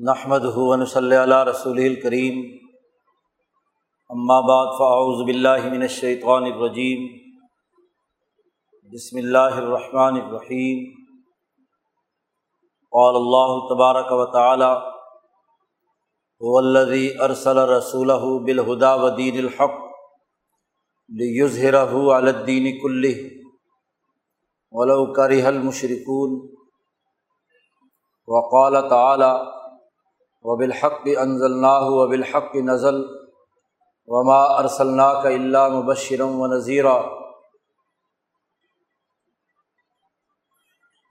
[0.00, 2.36] نحمد ہُون صلی اللہ رسول الکریم
[4.46, 7.02] بعد فاعوذ باللہ من الشیطان الرجیم
[8.90, 10.80] بسم اللہ الرحمن الرحیم
[12.92, 14.70] قال اللہ تبارک و تعالی
[16.40, 19.78] الذي ارسل رسول بالہدا ودین الحق
[21.10, 21.86] لیظہرہ
[22.16, 23.14] علی الدین کلہ
[24.74, 26.42] ولو کرہ المشرکون
[28.28, 28.82] وقال
[30.42, 33.04] تعالی وبالحق انزلناه وبالحق نزل
[34.06, 37.20] وما ارسلناك الا مبشرا ونذيرا.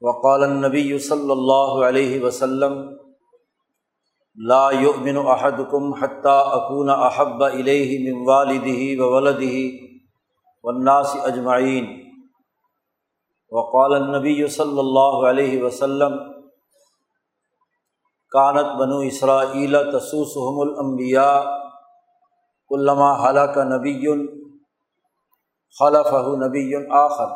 [0.02, 3.00] وقال النبي صلى الله عليه وسلم
[4.36, 9.72] لا يؤمن احدكم حتى اكون احب اليه من والده وولده
[10.64, 12.14] والناس اجمعين
[13.52, 16.39] وقال النبي صلى الله عليه وسلم
[18.32, 21.38] کانت بنو اسرائیل تسوسحم الانبیاء
[22.72, 23.94] علامہ حلق نبی
[25.76, 26.64] خلف نبی
[27.00, 27.34] آخر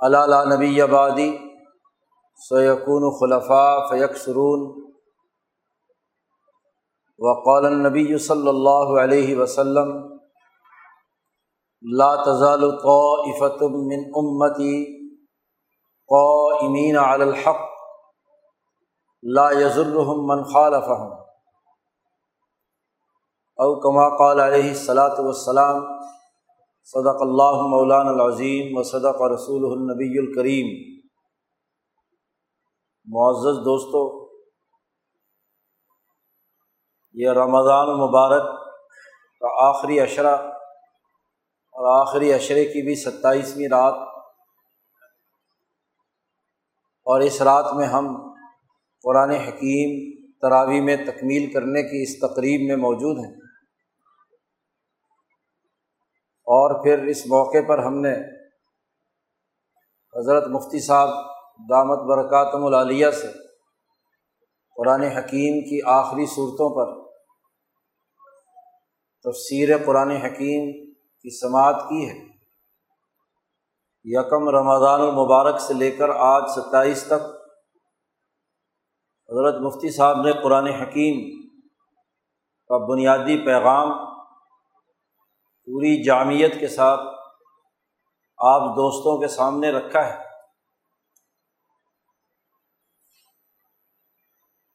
[0.00, 1.28] علالہ نبی آبادی
[2.40, 4.64] سیقون خلفاء فیق سرون
[7.18, 9.92] وقال النبی صلی اللہ علیہ وسلم
[11.84, 14.74] لا تزال قائفت من امتی
[16.08, 17.73] قائمین علی الحق
[19.26, 21.12] لا یزرحم من خالفہم۔
[23.58, 25.84] او کما قال علیہ الصلاۃ والسلام،
[26.84, 31.00] صدق اللہ مولان العظیم و صدق رسول النبی الکریم۔
[33.06, 34.24] معزز دوستو،
[37.12, 38.42] یہ رمضان المبارک
[39.40, 40.36] کا آخری اشرہ
[41.74, 43.94] اور آخری اشرے کی بھی ستائیسویں رات
[47.04, 48.33] اور اس رات میں ہم
[49.04, 53.34] قرآن حکیم تراوی میں تکمیل کرنے کی اس تقریب میں موجود ہیں۔
[56.46, 58.14] اور پھر اس موقع پر ہم نے
[60.18, 61.08] حضرت مفتی صاحب
[61.70, 63.28] دامت برکاتم العالیہ سے
[64.76, 67.04] قرآن حکیم کی آخری صورتوں پر
[69.22, 72.34] تفسیر قرآن حکیم کی سماعت کی ہے۔
[74.04, 77.33] یکم رمضان المبارک سے لے کر آج ستائیس تک
[79.28, 81.44] حضرت مفتی صاحب نے قرآن حکیم
[82.68, 84.06] کا بنیادی پیغام
[85.66, 87.00] پوری جامعت کے ساتھ
[88.38, 90.22] آپ دوستوں کے سامنے رکھا ہے۔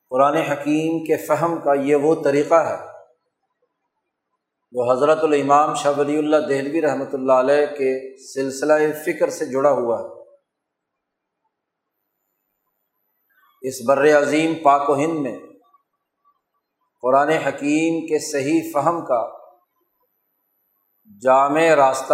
[0.10, 2.78] قرآن حکیم کے فہم کا یہ وہ طریقہ ہے
[4.72, 8.74] جو حضرت الامام شاہ ولی اللہ دہلوی رحمۃ اللہ علیہ کے سلسلہ
[9.06, 10.19] فکر سے جڑا ہوا ہے۔
[13.62, 15.38] اس بر عظیم پاک و ہند میں،
[17.04, 19.22] قرآن حکیم کے صحیح فہم کا
[21.22, 22.14] جامع راستہ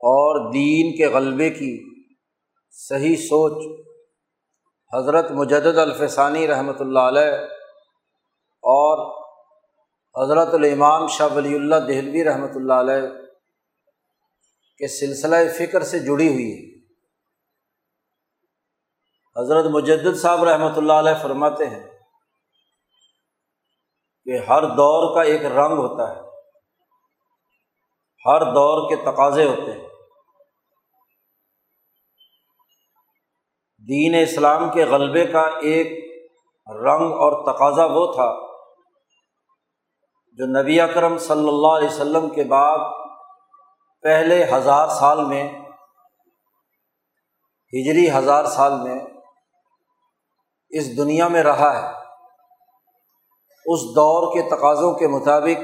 [0.00, 1.72] اور دین کے غلبے کی
[2.70, 3.86] صحیح سوچ
[4.92, 7.34] حضرت مجد الفسانی رحمۃ اللہ علیہ
[8.64, 9.06] اور
[10.14, 13.08] حضرت الامام شاہ ولی اللہ دہلوی رحمۃ اللہ علیہ
[14.80, 16.79] کے سلسلہ فکر سے جڑی ہوئی ہے۔
[19.40, 21.82] حضرت مجد صاحب رحمۃ اللہ علیہ فرماتے ہیں
[24.26, 26.20] کہ ہر دور کا ایک رنگ ہوتا ہے،
[28.24, 29.88] ہر دور کے تقاضے ہوتے ہیں۔
[33.88, 35.92] دین اسلام کے غلبے کا ایک
[36.66, 38.30] رنگ اور تقاضا وہ تھا
[40.38, 42.78] جو نبی اکرم صلی اللہ علیہ وسلم کے بعد
[44.04, 45.42] پہلے ہزار سال میں،
[47.72, 48.98] ہجری ہزار سال میں
[50.70, 51.86] اس دنیا میں رہا ہے،
[53.66, 55.62] اس دور کے تقاضوں کے مطابق،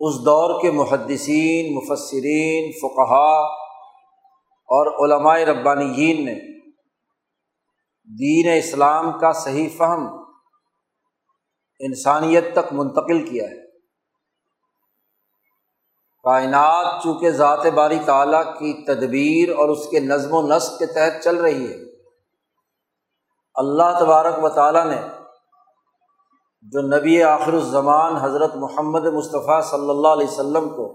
[0.00, 3.30] اس دور کے محدثین مفصرین فقہا
[4.68, 6.34] اور علمائے ربانیین نے
[8.08, 10.06] دین اسلام کا صحیح فہم
[11.80, 13.66] انسانیت تک منتقل کیا ہے۔
[16.24, 21.24] کائنات چونکہ ذات باری تعلیٰ کی تدبیر اور اس کے نظم و نسق کے تحت
[21.24, 21.87] چل رہی ہے
[23.58, 25.00] اللہ تبارک و تعالیٰ نے
[26.62, 30.86] جو نبی آخر الزمان حضرت محمد مصطفیٰ صلی اللہ علیہ وسلم کو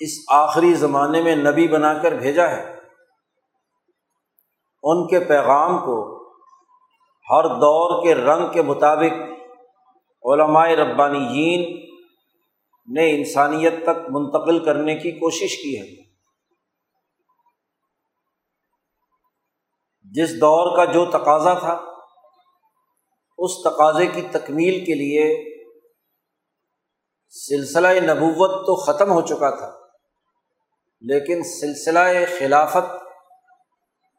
[0.00, 2.62] اس آخری زمانے میں نبی بنا کر بھیجا ہے،
[4.82, 5.96] ان کے پیغام کو
[7.30, 9.20] ہر دور کے رنگ کے مطابق
[10.24, 11.62] علمائے ربانیین
[12.88, 16.11] نے انسانیت تک منتقل کرنے کی کوشش کی ہے۔
[20.12, 21.74] جس دور کا جو تقاضا تھا،
[23.38, 25.28] اس تقاضے کی تکمیل کے لیے
[27.34, 29.70] سلسلہ نبوت تو ختم ہو چکا تھا،
[31.02, 31.98] لیکن سلسلہ
[32.38, 32.90] خلافت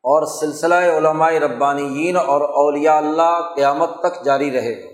[0.03, 4.91] اور سلسلہ علماء ربانیین اور اولیاء اللہ قیامت تک جاری رہے۔ گا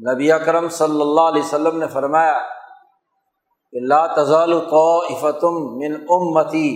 [0.00, 2.38] نبی اکرم صلی اللہ علیہ وسلم نے فرمایا
[3.72, 6.70] کہ لا تزال طائفتم من امتی،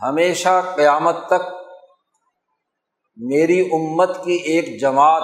[0.00, 1.48] ہمیشہ قیامت تک
[3.24, 5.22] میری امت کی ایک جماعت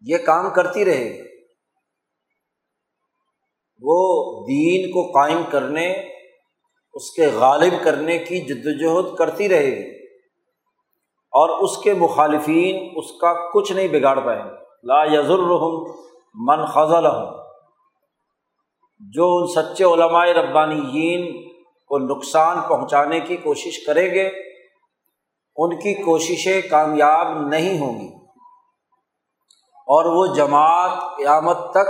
[0.00, 1.22] یہ کام کرتی رہے گی۔
[3.80, 5.92] وہ دین کو قائم کرنے،
[6.94, 10.04] اس کے غالب کرنے کی جد وجہد کرتی رہے گی۔
[11.36, 14.50] اور اس کے مخالفین اس کا کچھ نہیں بگاڑ پائیں گے۔
[14.84, 15.82] لا یزرحم
[16.34, 17.44] من خزل ہوں
[18.98, 21.50] جو ان سچے علماء ربانیین
[21.86, 24.53] کو نقصان پہنچانے کی کوشش کریں گے
[25.56, 28.24] ان کی کوششیں کامیاب نہیں ہوں گی۔
[29.86, 31.88] اور وہ جماعت قیامت تک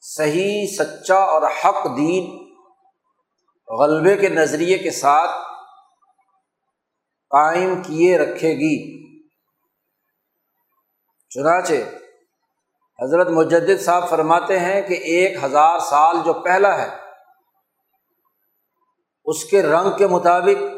[0.00, 2.54] صحیح، سچا اور حق دین
[3.68, 5.30] غلبے کے نظریے کے ساتھ
[7.30, 9.04] قائم کیے رکھے گی۔
[11.28, 11.72] چنانچہ
[13.02, 16.96] حضرت مجد صاحب فرماتے ہیں کہ ایک ہزار سال جو پہلا ہے،
[19.24, 20.73] اس کے رنگ کے مطابق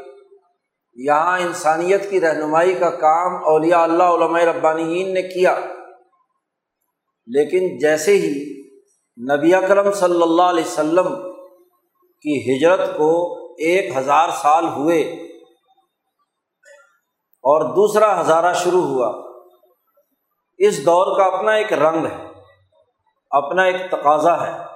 [0.96, 5.58] یہاں انسانیت کی رہنمائی کا کام اولیاء اللہ علماء ربانیین نے کیا۔
[7.26, 8.62] لیکن جیسے ہی
[9.37, 11.08] نبی اکرم صلی اللہ علیہ وسلم
[12.20, 15.00] کی ہجرت کو ایک ہزار سال ہوئے
[17.37, 19.22] اور دوسرا ہزارہ شروع ہوا،
[20.58, 22.25] اس دور کا اپنا ایک رنگ ہے،
[23.31, 24.66] اپنا ایک تقاضا ہے۔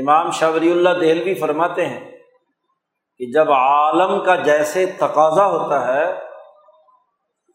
[0.00, 2.19] امام شبری اللہ دہل بھی فرماتے ہیں
[3.20, 6.12] کہ جب عالم کا جیسے تقاضا ہوتا ہے،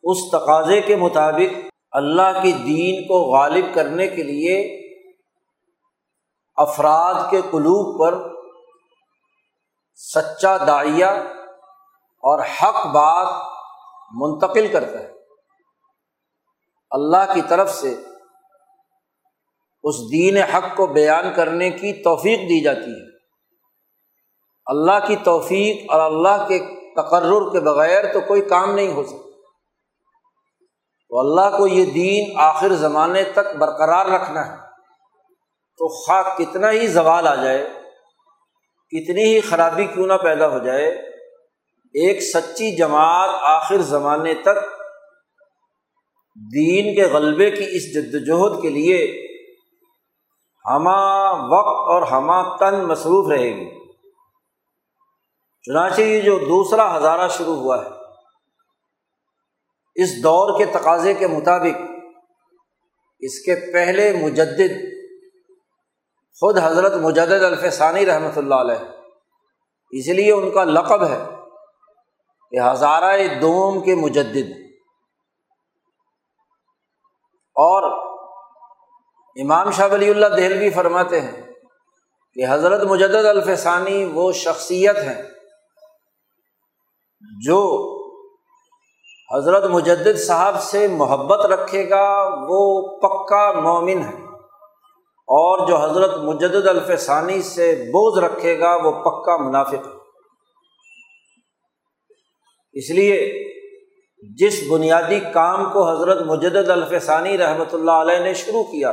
[0.03, 1.59] اس تقاضے کے مطابق
[1.91, 4.81] اللہ کی دین کو غالب کرنے کے لیے
[6.55, 8.33] افراد کے قلوب پر
[9.95, 11.09] سچا دائیا
[12.23, 13.43] اور حق بات
[14.11, 15.11] منتقل کرتا ہے۔
[16.91, 17.95] اللہ کی طرف سے
[19.83, 23.14] اس دین حق کو بیان کرنے کی توفیق دی جاتی ہے۔
[24.65, 26.59] اللہ کی توفیق اور اللہ کے
[27.01, 29.29] تقرر کے بغیر تو کوئی کام نہیں ہو سکتا۔
[31.09, 34.57] تو اللہ کو یہ دین آخر زمانے تک برقرار رکھنا ہے۔
[35.77, 37.67] تو خواہ کتنا ہی زوال آ جائے،
[38.89, 40.87] کتنی ہی خرابی کیوں نہ پیدا ہو جائے،
[41.93, 44.57] ایک سچی جماعت آخر زمانے تک
[46.55, 49.27] دین کے غلبے کی اس جد وجہد کے لیے
[50.65, 53.84] ہمہ وقت اور ہمہ تن مصروف رہے گی۔
[55.67, 57.89] چنانچہ یہ جو دوسرا ہزارہ شروع ہوا ہے،
[59.95, 61.81] اس دور کے تقاضے کے مطابق،
[63.19, 64.73] اس کے پہلے مجدد
[66.41, 68.85] خود حضرت مجدد الفسانی رحمۃ اللہ علیہ،
[69.91, 71.23] اس لیے ان کا لقب ہے
[72.49, 74.51] کہ ہزارہ دوم کے مجدد۔
[77.55, 77.83] اور
[79.35, 81.41] امام شاہ ولی اللہ دہلوی فرماتے ہیں
[82.33, 85.21] کہ حضرت مجدد الفسانی وہ شخصیت ہیں
[87.45, 87.91] جو
[89.35, 94.25] حضرت مجدد صاحب سے محبت رکھے گا، وہ پکا مومن ہے۔
[95.27, 99.95] اور جو حضرت مجدد الفسانی سے بوجھ رکھے گا، وہ پکا منافق ہے۔
[102.73, 103.45] اس لیے
[104.37, 108.89] جس بنیادی کام کو حضرت مجدد الفسانی رحمۃ اللہ علیہ نے شروع کیا،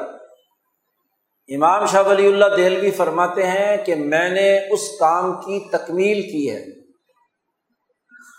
[1.48, 6.50] امام شاہ ولی اللہ دہلوی فرماتے ہیں کہ میں نے اس کام کی تکمیل کی
[6.50, 6.81] ہے۔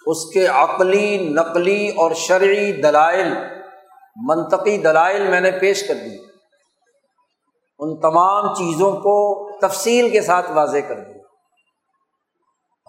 [0.05, 3.33] اس کے عقلی، نقلی اور شرعی دلائل،
[4.15, 6.17] منطقی دلائل میں نے پیش کر دی۔
[7.79, 9.15] ان تمام چیزوں کو
[9.59, 11.23] تفصیل کے ساتھ واضح کر دیا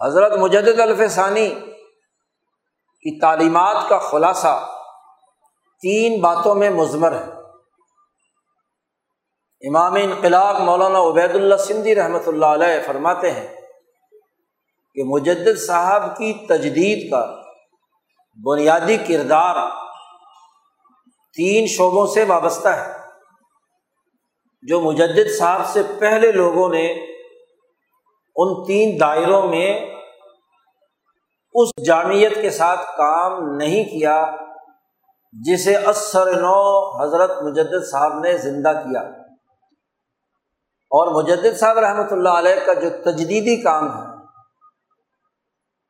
[0.05, 1.49] حضرت مجد الف ثانی
[3.01, 4.67] کی تعلیمات کا خلاصہ
[5.81, 7.35] تین باتوں میں مضمر ہے۔
[9.67, 13.47] امام انقلاب مولانا عبید اللہ سندھی رحمۃ اللہ علیہ فرماتے ہیں
[14.95, 17.41] کہ مجدد صاحب کی تجدید کا
[18.45, 19.55] بنیادی کردار
[21.35, 22.93] تین شعبوں سے وابستہ ہے،
[24.63, 26.85] جو مجدد صاحب سے پہلے لوگوں نے
[28.35, 29.69] ان تین دائروں میں
[31.55, 34.25] اس جامعت کے ساتھ کام نہیں کیا
[35.33, 36.57] جسے اثر نو
[37.03, 39.01] حضرت مجدد صاحب نے زندہ کیا۔
[40.91, 44.04] اور مجدد صاحب رحمۃ اللہ علیہ کا جو تجدیدی کام ہے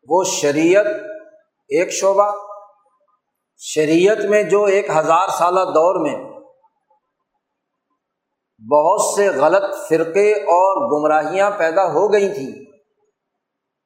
[0.10, 0.86] وہ شریعت،
[1.70, 2.32] ایک شعبہ،
[3.62, 6.16] شریعت میں جو ایک ہزار سالہ دور میں
[8.62, 12.54] بہت سے غلط فرقے اور گمراہیاں پیدا ہو گئی تھیں،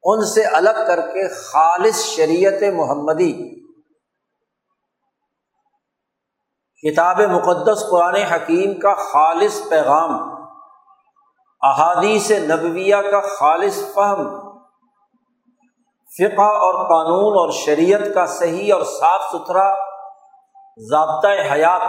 [0.04, 3.32] ان سے الگ کر کے خالص شریعت محمدی،
[6.84, 10.12] کتاب مقدس قرآن حکیم کا خالص پیغام،
[11.62, 14.49] احادیث نبویہ کا خالص فہم
[16.18, 19.74] فقہ اور قانون اور شریعت کا صحیح اور صاف ستھرا
[20.90, 21.82] ضابطۂ حیات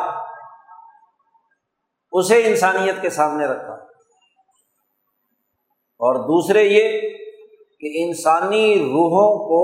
[2.12, 3.74] اسے انسانیت کے سامنے رکھا
[6.00, 7.01] اور دوسرے یہ
[7.80, 9.63] کہ انسانی روحوں کو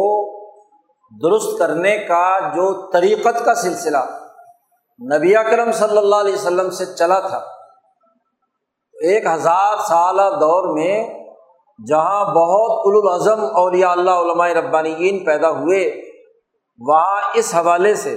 [1.11, 3.97] درست کرنے کا جو طریقت کا سلسلہ
[5.13, 7.37] نبی اکرم صلی اللہ علیہ وسلم سے چلا تھا،
[8.93, 11.16] ایک ہزار سالہ دور میں
[11.79, 16.01] جہاں بہت الاظم اولیاء اللہ علماء ربانیین پیدا ہوئے،
[16.79, 18.15] وہاں اس حوالے سے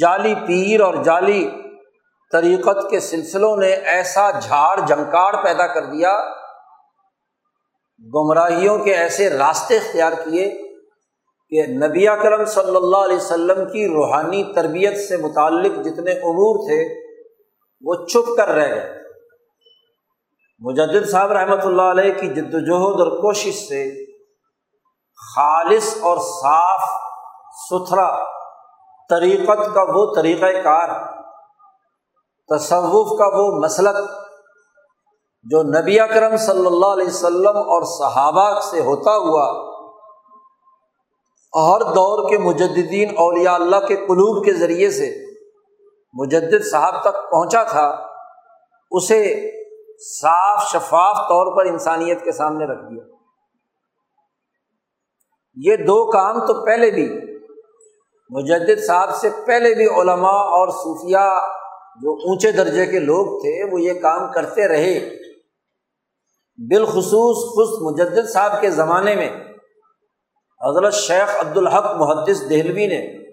[0.00, 1.50] جعلی پیر اور جعلی
[2.32, 6.16] طریقت کے سلسلوں نے ایسا جھاڑ جھنکاڑ پیدا کر دیا،
[8.14, 10.48] گمراہیوں کے ایسے راستے اختیار کیے
[11.52, 16.82] کہ نبی کرم صلی اللہ علیہ وسلم کی روحانی تربیت سے متعلق جتنے امور تھے،
[17.84, 19.03] وہ چھپ کر رہ گئے۔
[20.64, 23.80] مجد صاحب رحمۃ اللہ علیہ کی جد وجہد اور کوشش سے
[25.20, 26.84] خالص اور صاف
[27.60, 28.06] ستھرا
[29.10, 30.92] طریقت کا وہ طریقۂ کار،
[32.48, 33.98] تصوف کا وہ مسلک
[35.46, 39.46] جو نبی اکرم صلی اللہ علیہ وسلم اور صحابہ سے ہوتا ہوا
[41.52, 45.10] ہر دور کے مجدین اولیاء اللہ کے قلوب کے ذریعے سے
[46.14, 47.84] مجد صاحب تک پہنچا تھا،
[48.92, 49.20] اسے
[49.98, 53.04] صاف شفاف طور پر انسانیت کے سامنے رکھ دیا۔
[55.56, 57.34] یہ دو کام تو پہلے بھی
[58.30, 61.40] مجد صاحب سے پہلے بھی علماء اور صوفیہ
[62.02, 65.16] جو اونچے درجے کے لوگ تھے، وہ یہ کام کرتے رہے۔
[66.58, 69.30] بالخصوص خود مجد صاحب کے زمانے میں
[70.68, 73.24] حضرت شیخ عبدالحق محدث دہلوی نے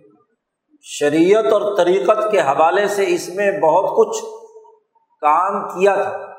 [0.82, 4.24] شریعت اور طریقت کے حوالے سے اس میں بہت کچھ
[5.22, 6.31] کام کیا تھا۔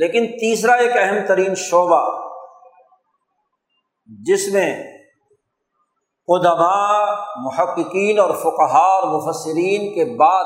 [0.00, 2.20] لیکن تیسرا ایک اہم ترین شعبہ
[4.26, 4.84] جس میں
[6.28, 10.44] قدما محققین اور فقہار مفسرین کے بعد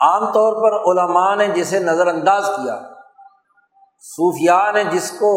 [0.00, 2.78] عام طور پر علماء نے جسے نظر انداز کیا،
[4.00, 5.30] صوفیاء نے جس کو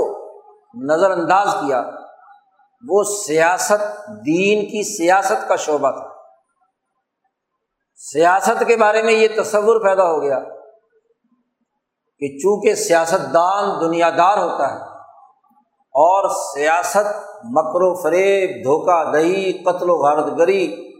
[0.89, 1.83] نظر انداز کیا،
[2.87, 6.07] وہ سیاست، دین کی سیاست کا شعبہ تھا۔
[7.95, 10.39] سیاست کے بارے میں یہ تصور پیدا ہو گیا
[12.21, 14.79] کہ چونکہ سیاست دان دنیا دار ہوتا ہے
[15.95, 17.07] اور سیاست
[17.43, 20.91] مکر و فریب، دھوکہ دہی، قتل و غارت گری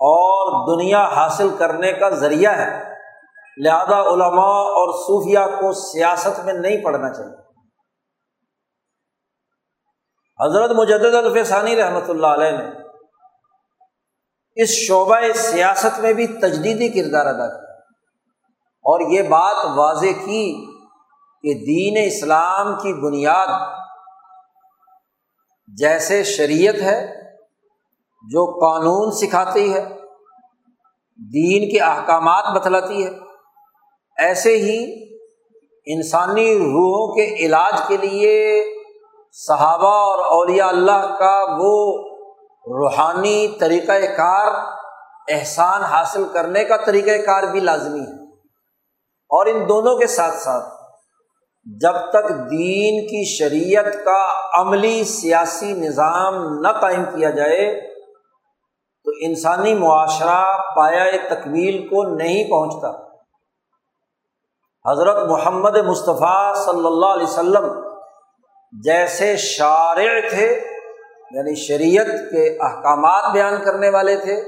[0.00, 2.94] اور دنیا حاصل کرنے کا ذریعہ ہے،
[3.56, 7.38] لہذا علماء اور صوفیہ کو سیاست میں نہیں پڑھنا چاہیے۔
[10.40, 12.68] حضرت مجد الفسانی رحمۃ اللہ علیہ نے
[14.54, 17.69] اس شعبۂ سیاست میں بھی تجدیدی کردار ادا کیا۔
[18.82, 20.66] اور یہ بات واضح کی
[21.42, 23.48] کہ دین اسلام کی بنیاد
[25.78, 27.14] جیسے شریعت ہے
[28.30, 29.80] جو قانون سکھاتی ہے،
[31.18, 33.10] دین کے احکامات بتلاتی ہے،
[34.16, 34.80] ایسے ہی
[35.86, 38.64] انسانی روحوں کے علاج کے لیے
[39.32, 42.04] صحابہ اور اولیاء اللہ کا وہ
[42.66, 44.52] روحانی طریقۂ کار
[45.28, 48.19] احسان حاصل کرنے کا طریقۂ کار بھی لازمی ہے۔
[49.30, 50.68] اور ان دونوں کے ساتھ ساتھ
[51.66, 54.20] جب تک دین کی شریعت کا
[54.60, 57.66] عملی سیاسی نظام نہ قائم کیا جائے،
[59.06, 60.40] تو انسانی معاشرہ
[60.76, 62.90] پایا تکمیل کو نہیں پہنچتا۔
[64.84, 67.68] حضرت محمد مصطفیٰ صلی اللہ علیہ وسلم
[68.72, 70.48] جیسے شارع تھے
[71.30, 74.40] یعنی شریعت کے احکامات بیان کرنے والے تھے،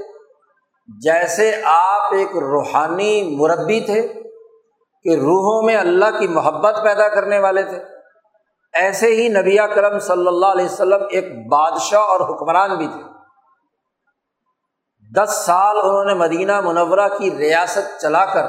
[0.89, 4.01] جیسے آپ ایک روحانی مربی تھے
[5.03, 7.83] کہ روحوں میں اللہ کی محبت پیدا کرنے والے تھے۔
[8.73, 13.01] ایسے ہی نبی کرم صلی اللہ علیہ وسلم ایک بادشاہ اور حکمران بھی تھے۔
[15.17, 18.45] دس سال انہوں نے مدینہ منورہ کی ریاست چلا کر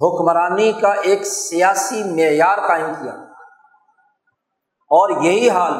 [0.00, 3.12] حکمرانی کا ایک سیاسی معیار قائم کیا۔
[4.88, 5.72] اور یہی حال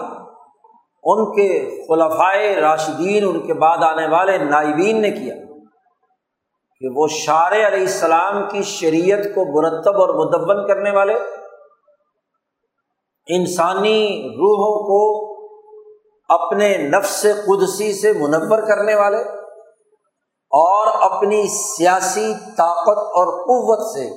[1.02, 5.34] ان کے خلفائے راشدین ان کے بعد آنے والے نائبین نے کیا۔
[6.80, 11.14] کہ وہ شار علیہ السلام کی شریعت کو مرتب اور مدبن کرنے والے
[13.28, 13.98] انسانی
[14.36, 15.02] روحوں کو
[16.28, 19.20] اپنے نفس قدسی سے منور کرنے والے
[20.52, 24.08] اور اپنی سیاسی طاقت اور قوت سے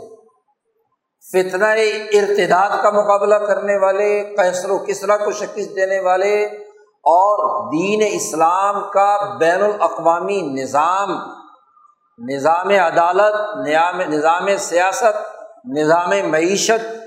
[1.25, 1.75] فتنہ
[2.13, 6.33] ارتداد کا مقابلہ کرنے والے کیسر و کسرا کو شکست دینے والے
[7.05, 11.17] اور دین اسلام کا بین الاقوامی نظام
[12.17, 13.67] نظام عدالت،
[14.09, 15.35] نظام سیاست،
[15.77, 17.03] نظام معیشت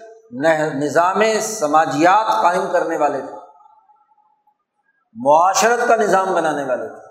[0.74, 3.34] نظام سماجیات قائم کرنے والے تھے۔
[5.14, 7.06] معاشرت کا نظام بنانے والے تھے۔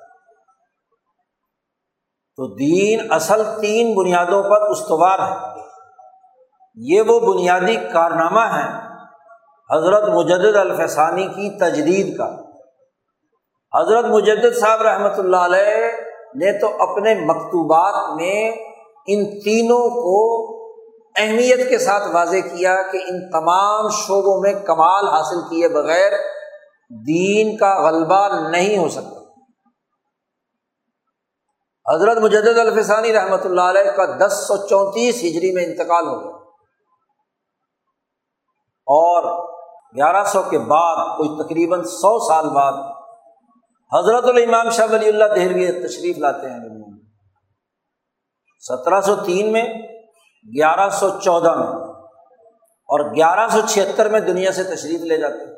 [2.36, 5.60] تو دین اصل تین بنیادوں پر استوار ہے۔
[6.75, 8.96] یہ وہ بنیادی کارنامہ ہے
[9.78, 12.36] حضرت مجد الفسانی کی تجدید کا۔
[13.82, 16.05] حضرت مجد صاحب رحمۃ اللہ علیہ
[16.36, 18.51] نے تو اپنے مکتوبات میں
[19.08, 20.46] ان تینوں کو
[21.18, 26.12] اہمیت کے ساتھ واضح کیا کہ ان تمام شعبوں میں کمال حاصل کیے بغیر
[27.08, 29.25] دین کا غلبہ نہیں ہو سکتا۔
[31.96, 36.36] حضرت مجد الفسانی رحمۃ اللہ علیہ کا دس سو چونتیس ہجری میں انتقال ہو گیا۔
[38.88, 39.48] اور
[39.96, 42.74] گیارہ سو کے بعد، کوئی تقریباً سو سال بعد
[43.96, 47.00] حضرت الامام شاہ ولی اللہ دہلوی تشریف لاتے ہیں دنیا میں۔
[48.60, 49.64] سترہ سو تین میں،
[50.58, 51.68] گیارہ سو چودہ میں،
[52.90, 55.56] اور گیارہ سو چھہتر میں دنیا سے تشریف لے جاتے ہیں۔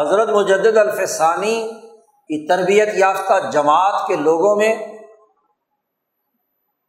[0.00, 1.70] حضرت مجد الفسانی
[2.02, 4.86] کی تربیت یافتہ جماعت کے لوگوں میں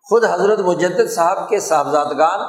[0.10, 2.40] خود حضرت مجد صاحب کے صاحبزادگان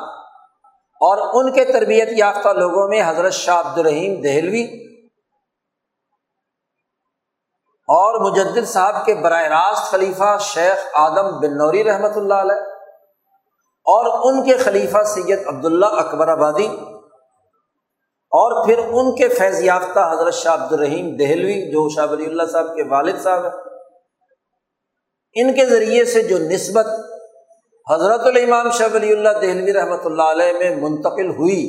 [1.01, 4.92] اور ان کے تربیت یافتہ لوگوں میں حضرت شاہ عبد الرحیم دہلوی
[7.89, 12.71] اور مجد صاحب کے براہ راست خلیفہ شیخ آدم بن نوری رحمۃ اللہ علیہ
[13.87, 16.67] اور ان کے خلیفہ سید عبداللہ اکبر آبادی
[18.33, 22.47] اور پھر ان کے فیض یافتہ حضرت شاہ عبد الرحیم دہلوی، جو شاہ ولی اللہ
[22.53, 23.53] صاحب کے والد صاحب ہیں۔
[25.37, 26.87] ان کے ذریعے سے جو نسبت
[27.87, 31.61] حضرت الامام شاہ ولی اللہ دہلوی رحمۃ اللہ علیہ میں منتقل ہوئی،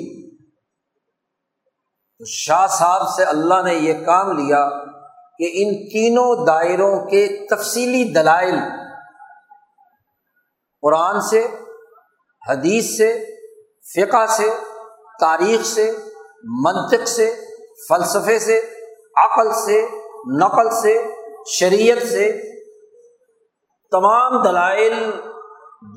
[2.19, 4.65] تو شاہ صاحب سے اللہ نے یہ کام لیا
[5.39, 8.55] کہ ان تینوں دائروں کے تفصیلی دلائل
[10.81, 11.47] قرآن سے،
[12.49, 13.25] حدیث سے،
[13.95, 14.49] فقہ سے،
[15.19, 15.91] تاریخ سے،
[16.43, 17.35] منطق سے،
[17.89, 18.59] فلسفے سے،
[19.15, 19.87] عقل سے،
[20.37, 21.07] نقل سے،
[21.47, 22.31] شریعت سے
[23.91, 25.11] تمام دلائل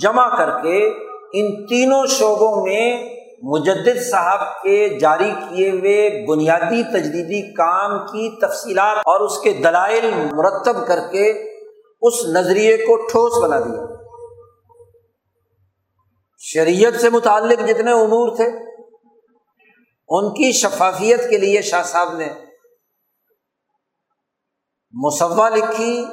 [0.01, 0.87] جمع کر کے
[1.33, 8.99] ان تینوں شعبوں میں مجد صاحب کے جاری کیے ہوئے بنیادی تجدیدی کام کی تفصیلات
[8.99, 11.57] اور اس کے دلائل مرتب کر کے
[12.03, 13.83] اس نظریے کو ٹھوس بنا دیا۔
[16.39, 18.47] شریعت سے متعلق جتنے امور تھے،
[20.09, 22.29] ان کی شفافیت کے لیے شاہ صاحب نے
[24.93, 26.05] مصوع لکھی،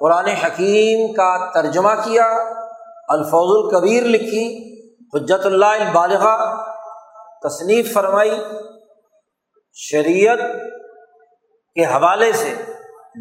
[0.00, 2.26] قرآن حکیم کا ترجمہ کیا
[3.08, 4.77] الفوظ القبیر لکھی۔
[5.14, 6.24] حجت اللہ البالغ
[7.42, 8.30] تصنیف فرمائی
[9.76, 10.38] شریعت
[11.74, 12.54] کے حوالے سے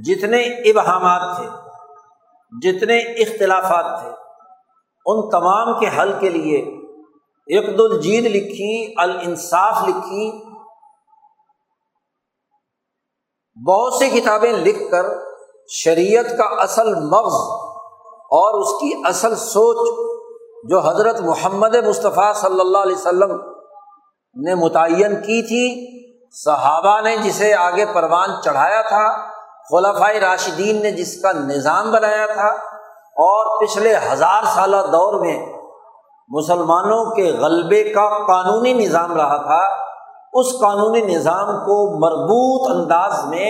[0.06, 1.48] جتنے ابہامات تھے،
[2.52, 4.10] جتنے اختلافات تھے،
[5.06, 6.60] ان تمام کے حل کے لیے
[7.48, 10.32] اقد الجید لکھی، الانصاف لکھی،
[13.58, 15.06] بہت سی کتابیں لکھ کر
[15.70, 17.40] شریعت کا اصل مغز
[18.40, 20.17] اور اس کی اصل سوچ
[20.70, 23.32] جو حضرت محمد مصطفیٰ صلی اللہ علیہ وسلم
[24.36, 25.66] نے متعین کی تھی،
[26.36, 29.06] صحابہ نے جسے آگے پروان چڑھایا تھا
[29.72, 32.48] خلافۂ راشدین نے جس کا نظام بنایا تھا،
[33.26, 35.38] اور پچھلے ہزار سالہ دور میں
[36.30, 39.62] مسلمانوں کے غلبے کا قانونی نظام رہا تھا،
[40.34, 43.50] اس قانونی نظام کو مربوط انداز میں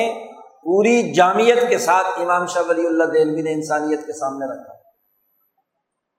[0.64, 4.77] پوری جامعت کے ساتھ امام شاہ ولی اللہ دہلوی نے انسانیت کے سامنے رکھا۔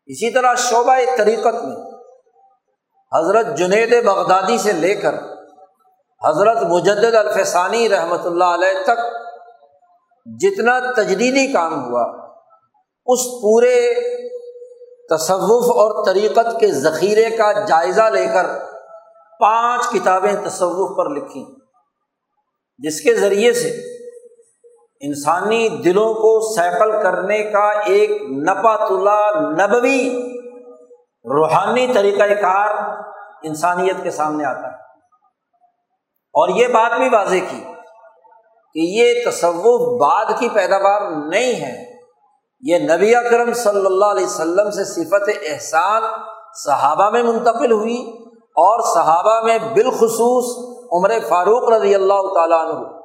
[0.09, 1.77] اسی طرح شعبہ طریقت میں
[3.13, 5.15] حضرت جنید بغدادی سے لے کر
[6.25, 8.99] حضرت مجد الفسانی رحمۃ اللہ علیہ تک
[10.27, 12.03] جتنا تجدیدی کام ہوا،
[13.07, 13.95] اس پورے
[15.11, 18.47] تصوف اور طریقت کے ذخیرے کا جائزہ لے کر
[19.41, 21.45] پانچ کتابیں تصوف پر لکھی
[22.79, 23.98] جس کے ذریعے سے
[25.09, 28.77] انسانی دلوں کو سیکل کرنے کا ایک نپا
[29.41, 30.33] نبوی
[31.25, 32.75] روحانی طریقۂ کار
[33.43, 34.79] انسانیت کے سامنے آتا ہے۔
[36.33, 37.65] اور یہ بات بھی واضح کی
[38.75, 41.89] کہ یہ تصوف بعد کی پیداوار نہیں ہے۔
[42.61, 46.03] یہ نبی اکرم صلی اللہ علیہ وسلم سے صفت احسان
[46.65, 52.98] صحابہ میں منتقل ہوئی اور صحابہ میں بالخصوص عمر فاروق رضی اللہ تعالیٰ عنہ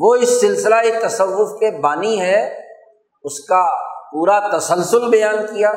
[0.00, 0.74] وہ اس سلسلہ
[1.06, 2.58] تصوف کے بانی ہے،
[3.22, 3.64] اس کا
[4.12, 5.70] پورا تسلسل بیان کیا۔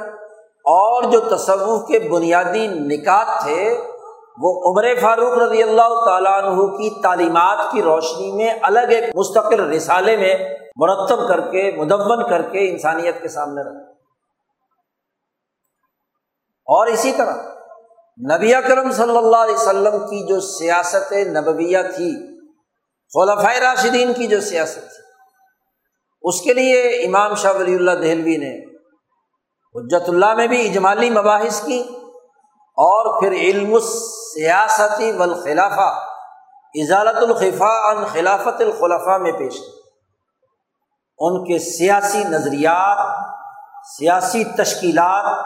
[0.66, 3.82] اور جو تصوف کے بنیادی نکات تھے،
[4.42, 9.60] وہ عمر فاروق رضی اللہ تعالیٰ عنہ کی تعلیمات کی روشنی میں الگ ایک مستقل
[9.60, 10.38] رسالے میں
[10.76, 13.92] مرتب کر کے مدمن کر کے انسانیت کے سامنے رکھ
[16.68, 17.36] اور اسی طرح
[18.36, 22.35] نبی اکرم صلی اللہ علیہ وسلم کی جو سیاست نبویہ تھی
[23.16, 25.06] خلفۂ راشدین کی جو سیاست تھی۔
[26.22, 28.76] اس کے لیے امام شاہ ولی اللہ دہلوی نے
[29.76, 31.80] حجت اللہ میں بھی اجمالی مباحث کی
[32.78, 36.00] اور پھر علم سیاستی والخلافہ
[36.74, 39.72] اجالت الخفا ان خلافت الخلفاء میں پیش کی۔
[41.20, 43.26] ان کے سیاسی نظریات،
[43.98, 45.46] سیاسی تشکیلات،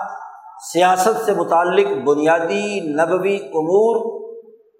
[0.73, 4.19] سیاست سے متعلق بنیادی نبوی امور،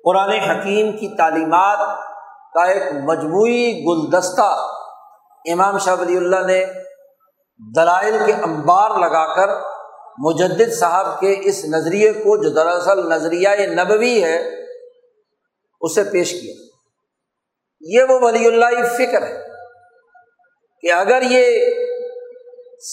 [0.05, 2.08] قرآن حکیم کی تعلیمات
[2.53, 4.67] کا ایک مجموعی گلدستہ
[5.51, 6.65] امام شاہ ولی اللہ نے
[7.75, 9.79] دلائل کے انبار لگا کر
[10.17, 14.63] مجد صاحب کے اس نظریے کو جو دراصل نظریہ نبوی ہے،
[15.81, 16.53] اسے پیش کیا۔
[17.81, 19.45] یہ وہ ولی اللہ فکر ہے
[20.81, 21.69] کہ اگر یہ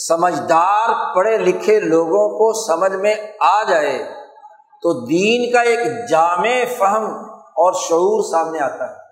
[0.09, 3.99] سمجھدار پڑھے لکھے لوگوں کو سمجھ میں آ جائے
[4.83, 9.06] تو دین کا ایک جامع فہم اور شعور سامنے آتا ہے۔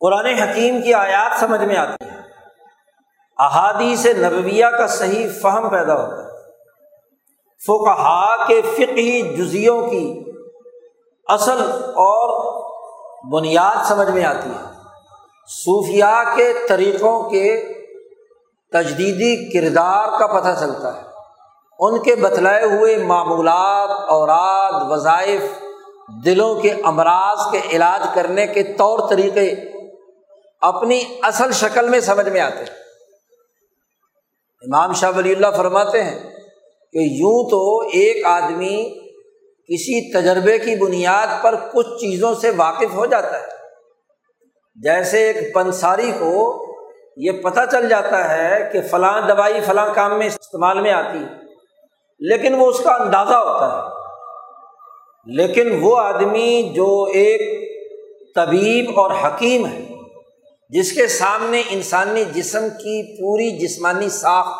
[0.00, 2.16] قرآن حکیم کی آیات سمجھ میں آتی ہے
[3.38, 6.26] احادیث نبویہ کا صحیح فہم پیدا ہوتا ہے۔
[7.66, 10.24] فقہا کے فقہی جزیوں کی
[11.28, 12.56] اصل اور
[13.32, 14.72] بنیاد سمجھ میں آتی ہے۔
[15.48, 17.72] صوفیہ کے طریقوں کے
[18.72, 21.02] تجدیدی کردار کا پتہ چلتا ہے۔
[21.78, 25.42] ان کے بتلائے ہوئے معمولات، اوراد، وظائف،
[26.24, 29.75] دلوں کے امراض کے علاج کرنے کے طور طریقے
[30.66, 32.86] اپنی اصل شکل میں سمجھ میں آتے ہیں۔
[34.62, 36.18] امام شاہ ولی اللہ فرماتے ہیں
[36.92, 39.06] کہ یوں تو ایک آدمی
[39.68, 43.46] کسی تجربے کی بنیاد پر کچھ چیزوں سے واقف ہو جاتا ہے۔
[44.82, 46.62] جیسے ایک پنساری کو
[47.16, 51.18] یہ پتہ چل جاتا ہے کہ فلاں دوائی فلاں کام میں استعمال میں آتی
[52.18, 53.96] لیکن وہ اس کا اندازہ ہوتا ہے۔
[55.26, 57.66] لیکن وہ آدمی جو ایک
[58.34, 59.95] طبیب اور حکیم ہے
[60.68, 64.54] جس کے سامنے انسانی جسم کی پوری جسمانی ساخت،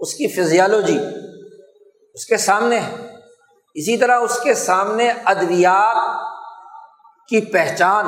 [0.00, 0.98] اس کی فزیالوجی
[2.14, 2.94] اس کے سامنے ہے۔
[3.74, 5.96] اسی طرح اس کے سامنے ادویات
[7.28, 8.06] کی پہچان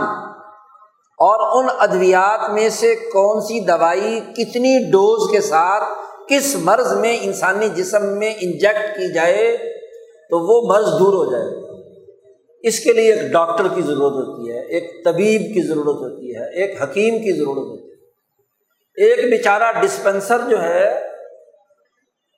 [1.18, 5.84] اور ان ادویات میں سے کون سی دوائی کتنی ڈوز کے ساتھ
[6.28, 9.56] کس مرض میں انسانی جسم میں انجیکٹ کی جائے
[10.30, 11.67] تو وہ مرض دور ہو جائے۔
[12.62, 16.54] اس کے لیے ایک ڈاکٹر کی ضرورت ہوتی ہے، ایک طبیب کی ضرورت ہوتی ہے،
[16.54, 17.94] ایک حکیم کی ضرورت ہوتی ہے۔
[19.04, 20.98] ایک بیچارہ ڈسپینسر جو ہے،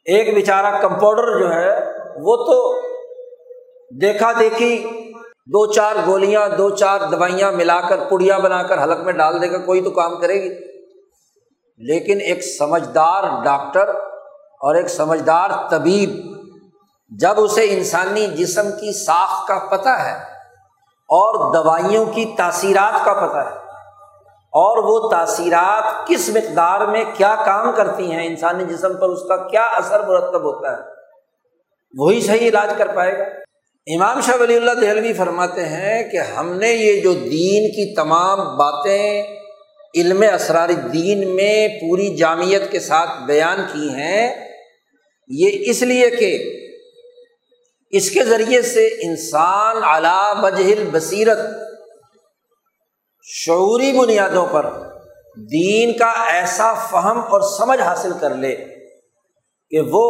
[0.04, 1.80] ایک بیچارہ کمپاؤڈر جو ہے،
[2.16, 2.80] وہ تو
[4.00, 4.86] دیکھا دیکھی
[5.46, 9.50] دو چار گولیاں، دو چار دوائیاں ملا کر، پڑیا بنا کر حلق میں ڈال دے
[9.50, 10.70] گا، کوئی تو کام کرے گی۔
[11.78, 13.88] لیکن ایک سمجھدار ڈاکٹر
[14.38, 16.10] اور ایک سمجھدار طبیب
[17.10, 20.12] جب اسے انسانی جسم کی ساخ کا پتہ ہے
[21.10, 23.56] اور دوائیوں کی تاثیرات کا پتہ ہے،
[24.52, 29.36] اور وہ تاثیرات کس مقدار میں کیا کام کرتی ہیں، انسانی جسم پر اس کا
[29.48, 30.82] کیا اثر مرتب ہوتا ہے،
[31.94, 33.24] وہی صحیح علاج کر پائے گا۔
[33.86, 38.38] امام شاہ ولی اللہ دہلوی فرماتے ہیں کہ ہم نے یہ جو دین کی تمام
[38.56, 39.22] باتیں
[39.94, 44.34] علم اسرار دین میں پوری جامعت کے ساتھ بیان کی ہیں،
[45.30, 46.32] یہ اس لیے کہ
[47.92, 51.38] اس کے ذریعے سے انسان اعلی بجہل بصیرت
[53.24, 54.66] شعوری بنیادوں پر
[55.36, 58.54] دین کا ایسا فہم اور سمجھ حاصل کر لے
[59.72, 60.06] کہ وہ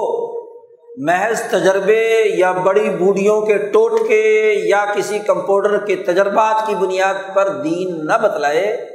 [0.98, 4.22] محض تجربے یا بڑی بوڑھیوں کے ٹوٹکے
[4.64, 8.86] یا کسی کمپاؤڈر کے تجربات کی بنیاد پر دین نہ بتلائے،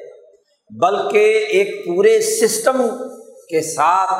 [0.71, 2.82] بلکہ ایک پورے سسٹم
[3.49, 4.13] کے ساتھ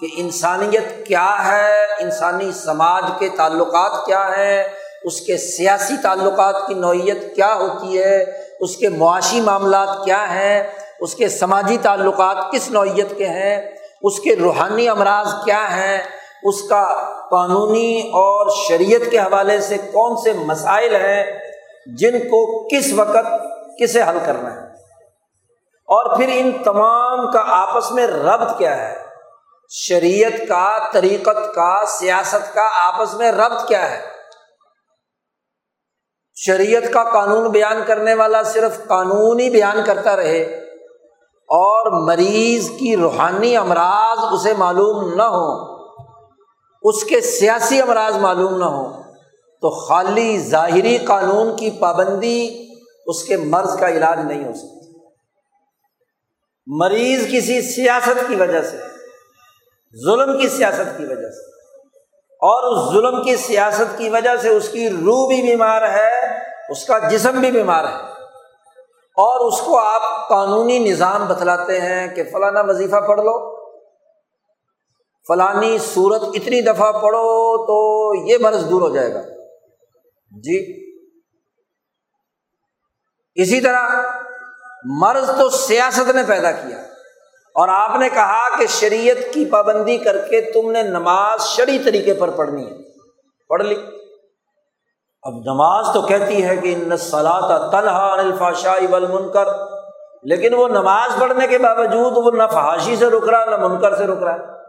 [0.00, 4.62] کہ انسانیت کیا ہے، انسانی سماج کے تعلقات کیا ہیں،
[5.04, 8.24] اس کے سیاسی تعلقات کی نوعیت کیا ہوتی ہے،
[8.60, 10.62] اس کے معاشی معاملات کیا ہیں،
[11.00, 13.56] اس کے سماجی تعلقات کس نوعیت کے ہیں،
[14.02, 15.98] اس کے روحانی امراض کیا ہیں،
[16.42, 16.84] اس کا
[17.30, 21.24] قانونی اور شریعت کے حوالے سے کون سے مسائل ہیں،
[21.86, 23.26] جن کو کس وقت
[23.78, 24.59] کسے حل کرنا ہے۔
[25.90, 28.94] اور پھر ان تمام کا آپس میں ربط کیا ہے؟
[29.68, 34.00] شریعت کا، طریقت کا، سیاست کا آپس میں ربط کیا ہے؟
[36.34, 40.42] شریعت کا قانون بیان کرنے والا صرف قانون ہی بیان کرتا رہے
[41.48, 45.48] اور مریض کی روحانی امراض اسے معلوم نہ ہو،
[46.82, 49.02] اس کے سیاسی امراض معلوم نہ ہوں
[49.62, 52.68] تو خالی ظاہری قانون کی پابندی
[53.06, 54.79] اس کے مرض کا علاج نہیں ہو سکتی
[56.66, 58.76] مریض کسی سیاست کی وجہ سے،
[60.04, 61.50] ظلم کی سیاست کی وجہ سے،
[62.32, 66.84] اور اس ظلم کی سیاست کی وجہ سے اس کی روح بھی بیمار ہے، اس
[66.84, 68.10] کا جسم بھی بیمار ہے۔
[69.16, 73.60] اور اس کو آپ قانونی نظام بتلاتے ہیں کہ فلانا وظیفہ پڑھ لو،
[75.28, 79.22] فلانی صورت اتنی دفعہ پڑھو تو یہ مرض دور ہو جائے گا۔
[80.30, 80.90] جی۔
[83.34, 83.88] اسی طرح
[84.84, 86.76] مرض تو سیاست نے پیدا کیا۔
[87.54, 92.14] اور آپ نے کہا کہ شریعت کی پابندی کر کے تم نے نماز شری طریقے
[92.14, 92.76] پر پڑھنی ہے۔
[93.48, 93.76] پڑھ لی۔
[95.22, 98.78] اب نماز تو کہتی ہے کہ ان سلاتا تنہا الفا شاہ
[99.32, 99.48] کر
[100.22, 104.06] لیکن وہ نماز پڑھنے کے باوجود وہ نہ فحاشی سے رک رہا، نہ منکر سے
[104.06, 104.60] رک رہا ہے۔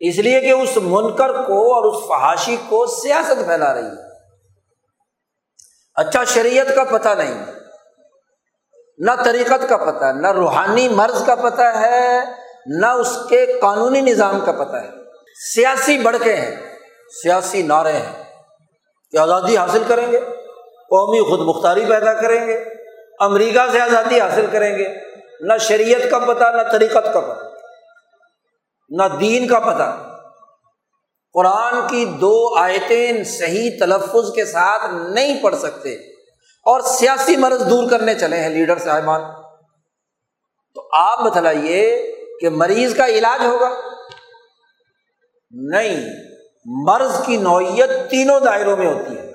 [0.00, 4.12] اس لیے کہ اس منکر کو اور اس فحاشی کو سیاست پھیلا رہی ہے۔
[5.94, 7.44] اچھا شریعت کا پتہ نہیں۔
[9.06, 12.20] نہ طریقت کا پتہ ہے نہ روحانی مرض کا پتہ ہے،
[12.66, 14.88] نہ اس کے قانونی نظام کا پتہ ہے۔
[15.54, 16.78] سیاسی بڑکے ہیں،
[17.22, 18.24] سیاسی نعرے ہیں۔
[19.10, 20.18] کہ آزادی حاصل کریں گے،
[20.90, 22.64] قومی خود مختاری پیدا کریں گے،
[23.20, 24.88] امریکہ سے آزادی حاصل کریں گے۔
[25.40, 27.44] نہ شریعت کا پتہ، نہ طریقت کا پتہ،
[28.90, 30.08] نہ دین کا پتہ۔
[31.32, 36.11] قرآن کی دو آیتیں صحیح تلفظ کے ساتھ نہیں پڑھ سکتے۔
[36.62, 39.20] اور سیاسی مرض دور کرنے چلے ہیں لیڈر صاحبان
[40.74, 43.70] تو آپ بتلائیے کہ مریض کا علاج ہوگا؟
[45.50, 46.04] نہیں،
[46.64, 49.32] مرض کی نوعیت تینوں دائروں میں ہوتی ہے۔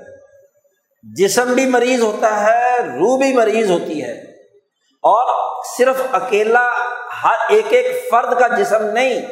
[1.15, 4.11] جسم بھی مریض ہوتا ہے، روح بھی مریض ہوتی ہے۔
[5.03, 6.71] اور صرف اکیلا
[7.23, 9.25] ہر ایک ایک فرد کا جسم نہیں،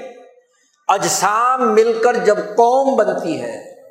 [0.88, 3.82] اجسام مل کر جب قوم بنتی ہے،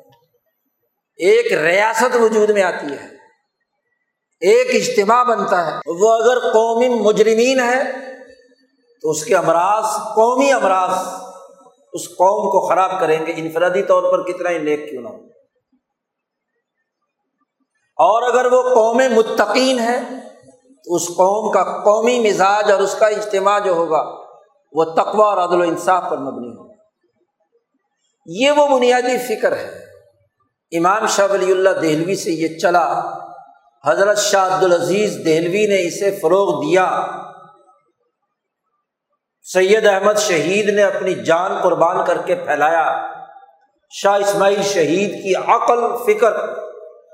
[1.15, 3.24] ایک ریاست وجود میں آتی ہے۔
[4.39, 7.83] ایک اجتماع بنتا ہے۔ وہ اگر قومی مجرمین ہے
[9.01, 9.83] تو اس کے امراض،
[10.15, 10.91] قومی امراض
[11.93, 15.15] اس قوم کو خراب کریں گے۔ انفرادی طور پر کتنا ہی نیک کیوں نہ ہو۔
[17.97, 19.99] اور اگر وہ قوم متقین ہے
[20.85, 24.03] تو اس قوم کا قومی مزاج اور اس کا اجتماع جو ہوگا،
[24.71, 26.73] وہ تقوا اور عدل و انصاف پر مبنی ہوگا۔
[28.25, 29.79] یہ وہ بنیادی فکر ہے۔
[30.77, 33.01] امام شاہ ولی اللہ دہلوی سے یہ چلا۔
[33.87, 37.07] حضرت شاہ عبد العزیز دہلوی نے اسے فروغ دیا۔
[39.53, 43.07] سید احمد شہید نے اپنی جان قربان کر کے پھیلایا۔
[43.89, 46.33] شاہ اسماعیل شہید کی عقل، فکر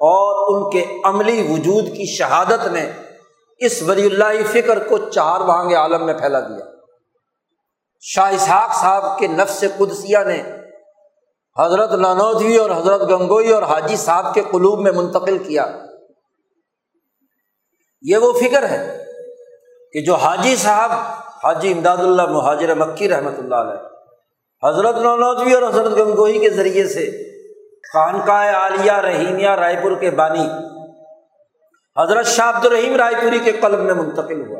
[0.04, 2.92] اور ان کے عملی وجود کی شہادت نے
[3.58, 6.66] اس ولی اللہ فکر کو چار بہانگ عالم میں پھیلا دیا۔
[8.02, 10.44] شاہ اسحاق صاحب کے نفس قدسیہ نے
[11.60, 15.78] حضرت نانودوی اور حضرت گنگوئی اور حاجی صاحب کے قلوب میں منتقل کیا۔
[18.04, 18.82] یہ وہ فکر ہے
[19.94, 20.92] کہ جو حاجی صاحب،
[21.44, 23.82] حاجی امداد اللہ مہاجر مکی رحمۃ اللہ علیہ،
[24.64, 27.06] حضرت نونودوی اور حضرت گنگوئی کے ذریعے سے
[27.84, 30.48] خانقاہ عالیہ رحیمیہ رائے پور کے بانی،
[31.98, 34.60] حضرت شاہ عبد الرحیم رائے پوری کے قلب میں منتقل ہوا،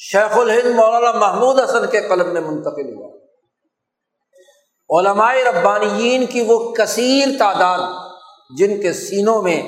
[0.00, 3.08] شیخ الہند مولانا محمود حسن کے قلب میں منتقل ہوا۔
[4.90, 7.78] علماء ربانیین کی وہ کثیر تعداد
[8.58, 9.60] جن کے سینوں میں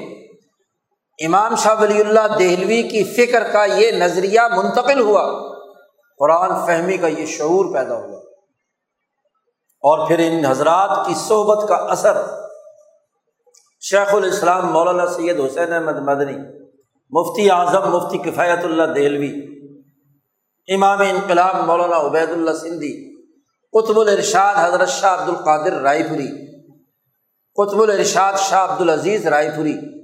[1.19, 5.55] امام شاہ ولی اللہ دہلوی کی فکر کا یہ نظریہ منتقل ہوا۔
[6.19, 8.19] قرآن فہمی کا یہ شعور پیدا ہوا۔
[9.81, 12.17] اور پھر ان حضرات کی صحبت کا اثر۔
[13.81, 16.37] شیخ الاسلام مولانا سید حسین احمد مدنی،
[17.11, 19.33] مفتی اعظم مفتی کفایت اللہ دہلوی،
[20.75, 23.23] امام انقلاب مولانا عبید اللہ سندھی،
[23.73, 26.57] قطب الرشاد حضرت شاہ عبد القادر رائے پوری،
[27.55, 30.04] قطب الرشاد شاہ عبد العزیز رائے پوری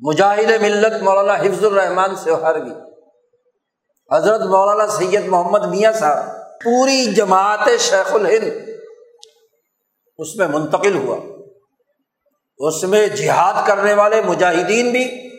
[0.00, 2.30] مجاہد ملت مولانا حفظ الرحمان سے
[2.60, 2.72] بھی
[4.16, 6.26] حضرت مولانا سید محمد میاں صاحب،
[6.64, 8.68] پوری جماعت شیخ الہند
[10.18, 11.16] اس میں منتقل ہوا۔
[12.58, 15.30] اس میں جہاد کرنے والے مجاہدین بھی،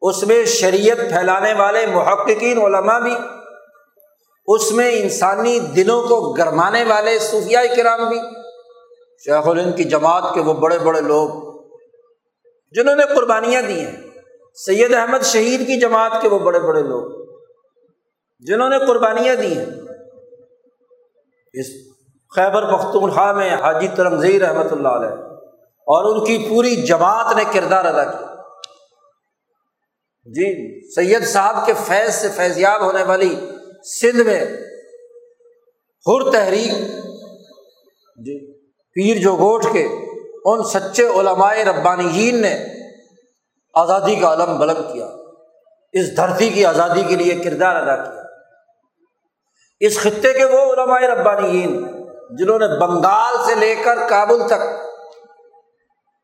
[0.00, 3.14] اس میں شریعت پھیلانے والے محققین علماء بھی،
[4.46, 8.20] اس میں انسانی دلوں کو گرمانے والے صوفیہ کرام بھی۔
[9.24, 11.55] شیخ الہند کی جماعت کے وہ بڑے بڑے لوگ
[12.70, 13.96] جنہوں نے قربانیاں دی ہیں۔
[14.54, 17.26] سید احمد شہید کی جماعت کے وہ بڑے بڑے لوگ۔
[18.38, 19.66] جنہوں نے قربانیاں دی ہیں۔
[21.52, 21.66] اس
[22.36, 25.14] خیبر پختونخوا میں حاجی ترنگزئی رحمۃ اللہ علیہ
[25.86, 28.36] اور ان کی پوری جماعت نے کردار ادا کیا۔
[30.24, 33.36] جی سید صاحب کے فیض سے فیضیاب ہونے والی
[34.00, 34.44] سندھ میں
[36.06, 36.72] ہر تحریک
[38.16, 38.52] جی
[38.92, 39.88] پیر جو گوٹ کے
[40.46, 42.54] ان سچے علمائے ربانیین نے
[43.74, 45.06] آزادی کا علم بلند کیا،
[45.92, 48.22] اس دھرتی کی آزادی کے لیے کردار ادا کیا۔
[49.80, 52.02] اس خطے کے وہ علماء ربانیین
[52.38, 54.62] جنہوں نے بنگال سے لے کر کابل تک،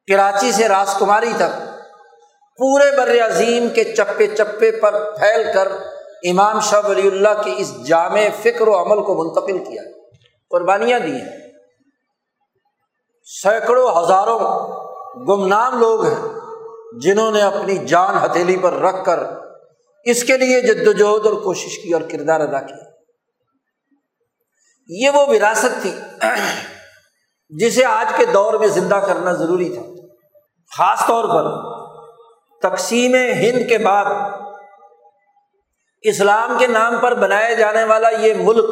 [0.09, 1.61] کراچی سے راس کماری تک،
[2.59, 5.69] پورے بر عظیم کے چپے چپے پر پھیل کر
[6.31, 9.83] امام شاہ ولی اللہ کی اس جامع فکر و عمل کو منتقل کیا،
[10.51, 11.52] قربانیاں دی ہیں۔
[13.41, 14.39] سینکڑوں ہزاروں
[15.29, 16.41] گمنام لوگ ہیں
[17.01, 19.21] جنہوں نے اپنی جان ہتھیلی پر رکھ کر
[20.05, 22.77] اس کے لیے جد وجہد اور کوشش کی اور کردار ادا کیا۔
[24.89, 25.99] یہ وہ وراثت تھی
[27.49, 29.83] جسے آج کے دور میں زندہ کرنا ضروری تھا۔
[30.79, 31.73] خاص طور پر
[32.69, 34.05] تقسیم ہند کے بعد
[36.03, 38.71] اسلام کے نام پر بنایا جانے والا یہ ملک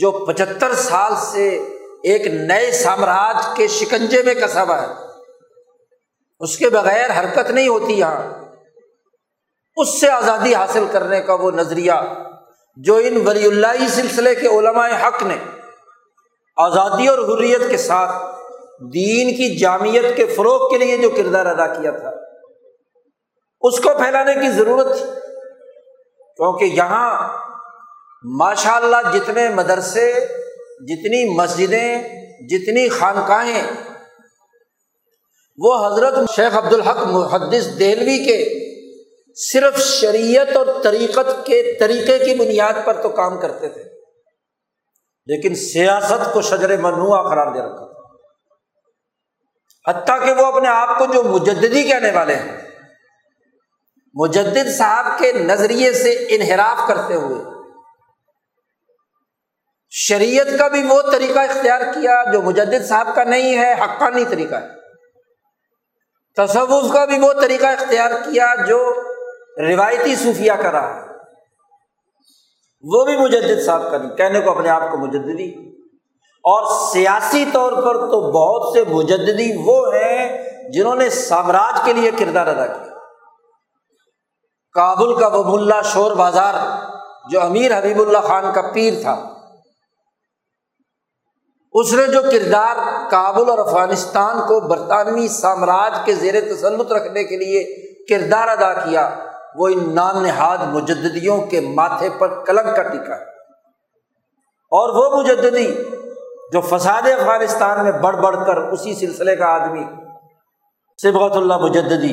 [0.00, 1.75] جو پچہتر سال سے
[2.06, 4.86] ایک نئے سامراج کے شکنجے میں کسا ہوا ہے۔
[6.40, 8.44] اس کے بغیر حرکت نہیں ہوتی یہاں۔
[9.76, 11.92] اس سے آزادی حاصل کرنے کا وہ نظریہ
[12.76, 15.36] جو ان ولی اللہ سلسلے کے علماء حق نے
[16.56, 18.40] آزادی اور حریت کے ساتھ
[18.80, 22.10] دین کی جامعت کے فروغ کے لیے جو کردار ادا کیا تھا،
[23.60, 25.06] اس کو پھیلانے کی ضرورت تھی۔
[26.36, 27.38] کیونکہ یہاں
[28.24, 30.26] ماشاء اللہ جتنے مدرسے
[30.80, 32.02] جتنی مسجدیں،
[32.48, 33.62] جتنی خانقاہیں،
[35.58, 38.66] وہ حضرت شیخ عبد الحق محدث دہلوی کے
[39.34, 43.82] صرف شریعت اور طریقت کے طریقے کی بنیاد پر تو کام کرتے تھے۔
[45.26, 47.96] لیکن سیاست کو شجر منوع قرار دے رکھا تھا۔
[49.90, 52.68] حتیٰ کہ وہ اپنے آپ کو جو مجددی کہنے والے ہیں،
[54.14, 57.55] مجدد صاحب کے نظریے سے انحراف کرتے ہوئے
[59.90, 64.54] شریعت کا بھی وہ طریقہ اختیار کیا جو مجدد صاحب کا نہیں ہے، حقانی طریقہ
[64.54, 64.68] ہے۔
[66.36, 69.02] تصوف کا بھی وہ طریقہ اختیار کیا جو
[69.58, 71.06] روایتی صوفیہ کا رہا۔
[72.82, 75.76] وہ بھی مجدد صاحب کا نہیں کہنے کو اپنے آپ کو مجددی۔
[76.36, 82.10] اور سیاسی طور پر تو بہت سے مجددی وہ ہیں جنہوں نے سامراج کے لیے
[82.10, 82.94] کردار ادا کیا۔
[84.72, 86.54] کابل کا وہ ملا شور بازار
[87.30, 89.35] جو امیر حبیب اللہ خان کا پیر تھا۔
[91.80, 92.76] اس نے جو کردار
[93.10, 97.64] کابل اور افغانستان کو برطانوی سامراج کے زیر تسلط رکھنے کے لیے
[98.04, 99.10] کردار ادا کیا،
[99.54, 103.22] وہ ان نام نہاد مجددیوں کے ماتھے پر کلنگ کا ٹیکا ہے۔
[104.70, 105.74] اور وہ مجددی
[106.52, 109.84] جو فساد افغانستان میں بڑھ بڑھ کر اسی سلسلے کا آدمی
[111.02, 112.12] سبغت اللہ مجددی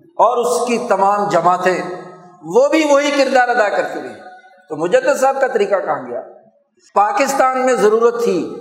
[0.00, 1.82] اور اس کی تمام جماعتیں،
[2.42, 4.14] وہ بھی وہی کردار ادا کرتی رہی
[4.68, 6.20] تو مجدد صاحب کا طریقہ کہاں گیا؟
[6.94, 8.56] پاکستان میں ضرورت تھی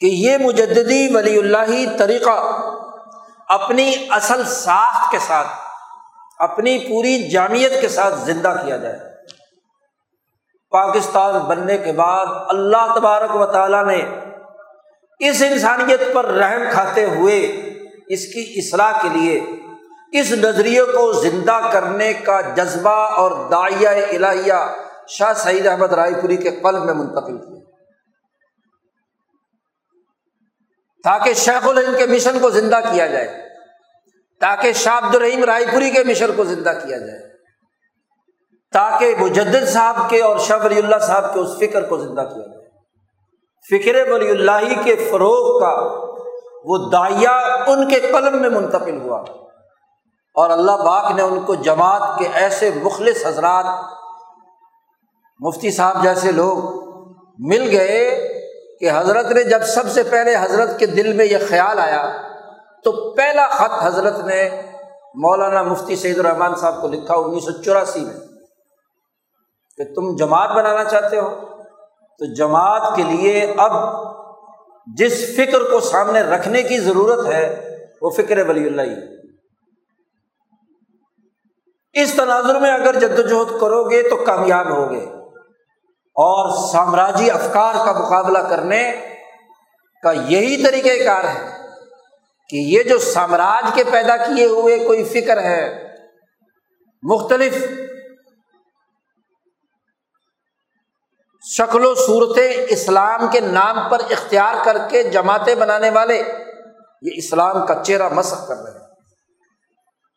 [0.00, 2.60] کہ یہ مجددی ولی اللہ طریقہ
[3.48, 5.46] اپنی اصل ساخت کے ساتھ،
[6.38, 8.98] اپنی پوری جامعت کے ساتھ زندہ کیا جائے۔
[10.70, 14.04] پاکستان بننے کے بعد اللہ تبارک و تعالیٰ نے
[15.18, 17.38] اس انسانیت پر رحم کھاتے ہوئے
[18.08, 19.46] اس کی اصلاح کے لیے
[20.20, 24.76] اس نظریے کو زندہ کرنے کا جذبہ اور دائیا الہیہ
[25.08, 27.53] شاہ سعید احمد رائے پوری کے قلب میں منتقل کیا۔
[31.04, 33.48] تاکہ شیخ الہند کے مشن کو زندہ کیا جائے۔
[34.40, 37.34] تاکہ شاہ عبد الرحیم رائے پوری کے مشن کو زندہ کیا جائے۔
[38.72, 42.46] تاکہ مجدد صاحب کے اور شاہ ولی اللہ صاحب کے اس فکر کو زندہ کیا
[42.46, 42.64] جائے۔
[43.70, 46.04] فکر ولی اللہ کے فروغ کا
[46.64, 47.36] وہ دائیا
[47.66, 49.20] ان کے قلم میں منتقل ہوا۔
[50.34, 53.64] اور اللہ باغ نے ان کو جماعت کے ایسے مخلص حضرات،
[55.40, 56.84] مفتی صاحب جیسے لوگ
[57.38, 58.33] مل گئے
[58.80, 62.04] کہ حضرت نے جب سب سے پہلے حضرت کے دل میں یہ خیال آیا،
[62.84, 64.48] تو پہلا خط حضرت نے
[65.14, 68.14] مولانا مفتی سعید الرحمان صاحب کو لکھا انیس سو چوراسی میں،
[69.78, 71.28] کہ تم جماعت بنانا چاہتے ہو۔
[72.20, 73.72] تو جماعت کے لیے اب
[74.96, 77.44] جس فکر کو سامنے رکھنے کی ضرورت ہے،
[78.02, 78.94] وہ فکر ولی اللہ ہی
[81.92, 85.04] اس تناظر میں اگر جدوجہد کرو گے تو کامیاب ہوگے۔
[86.16, 88.92] اور سامراجی افکار کا مقابلہ کرنے
[90.02, 91.50] کا یہی طریقہ کار ہے
[92.48, 95.88] کہ یہ جو سامراج کے پیدا کیے ہوئے کوئی فکر ہے،
[97.02, 97.54] مختلف
[101.56, 106.22] شکل و صورتیں اسلام کے نام پر اختیار کر کے جماعتیں بنانے والے،
[107.02, 108.86] یہ اسلام کا چہرہ مسق کر رہے ہیں۔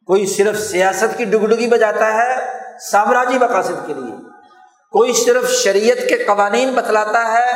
[0.06, 2.60] کوئی صرف سیاست کی ڈگڈگی بجاتا ہے،
[2.92, 4.27] سامراجی مقاصد کے لیے۔
[4.98, 7.52] کوئی صرف شریعت کے قوانین بتلاتا ہے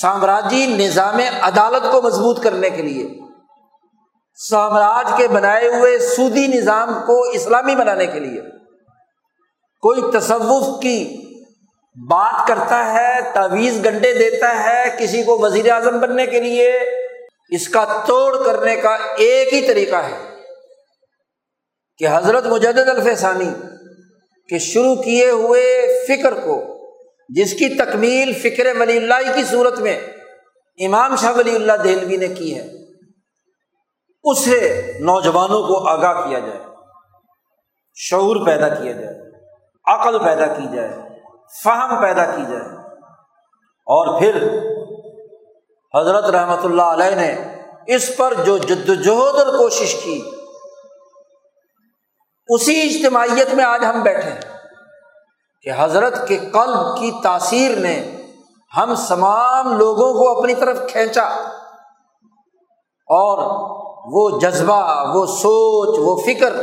[0.00, 3.08] سامراجی نظام عدالت کو مضبوط کرنے کے لیے۔
[4.34, 8.40] سامراج کے بنائے ہوئے سودی نظام کو اسلامی بنانے کے لیے۔
[9.80, 11.22] کوئی تصوف کی
[12.10, 16.80] بات کرتا ہے، تعویذ گنڈے دیتا ہے کسی کو وزیر اعظم بننے کے لیے،
[17.50, 20.30] اس کا توڑ کرنے کا ایک ہی طریقہ ہے
[21.98, 23.54] کہ حضرت مجد الفسانی
[24.50, 25.64] کے شروع کیے ہوئے
[26.08, 26.56] فکر کو،
[27.28, 29.98] جس کی تکمیل فکر ولی اللہ کی صورت میں
[30.78, 32.66] امام شاہ ولی اللہ دہلوی نے کی ہے،
[34.24, 34.60] اسے
[35.00, 36.58] نوجوانوں کو آگاہ کیا جائے،
[37.96, 39.16] شعور پیدا کیا جائے،
[39.86, 40.90] عقل پیدا کی جائے،
[41.62, 42.68] فہم پیدا کی جائے۔
[43.86, 44.36] اور پھر
[45.94, 47.30] حضرت رحمت اللہ علیہ نے
[47.94, 50.20] اس پر جو جد وجہد اور کوشش کی
[52.54, 54.40] اسی اجتماعیت میں آج ہم بیٹھے ہیں
[55.62, 58.10] کہ حضرت کے قلب کی تاثیر نے
[58.76, 61.24] ہم تمام لوگوں کو اپنی طرف کھینچا
[63.08, 63.38] اور
[64.12, 66.54] وہ جذبہ، وہ سوچ، وہ فکر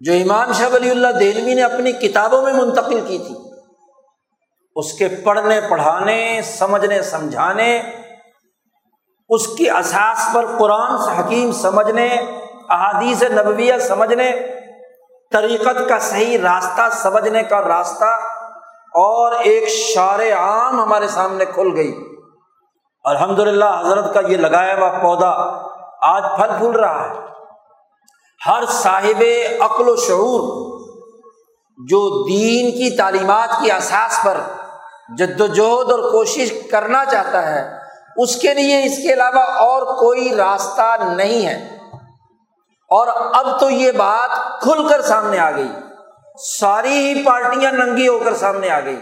[0.00, 3.34] جو امام شاہ ولی اللہ دہلوی نے اپنی کتابوں میں منتقل کی تھی،
[4.76, 7.82] اس کے پڑھنے، پڑھانے، سمجھنے، سمجھانے،
[9.28, 12.08] اس کی اساس پر قرآن حکیم سمجھنے،
[12.68, 14.30] احادیث نبویہ سمجھنے
[15.30, 18.18] طریقت کا صحیح راستہ، سمجھنے کا راستہ
[18.94, 22.04] اور ایک شار عام ہمارے سامنے کھل گئی۔
[23.04, 25.30] الحمد للہ حضرت کا یہ لگایا ہوا پودا
[26.02, 27.14] آج پھل پھول رہا ہے۔
[28.46, 29.22] ہر صاحب
[29.60, 30.40] عقل و شعور
[31.78, 34.40] جو دین کی تعلیمات کی اساس پر
[35.18, 37.78] جد وجہد اور کوشش کرنا چاہتا ہے،
[38.16, 41.77] اس کے لیے اس کے علاوہ اور کوئی راستہ نہیں ہے۔
[42.90, 45.72] اور اب تو یہ بات کھل کر سامنے آ گئی۔
[46.60, 49.00] ساری ہی پارٹیاں ننگی ہو کر سامنے آ گئی۔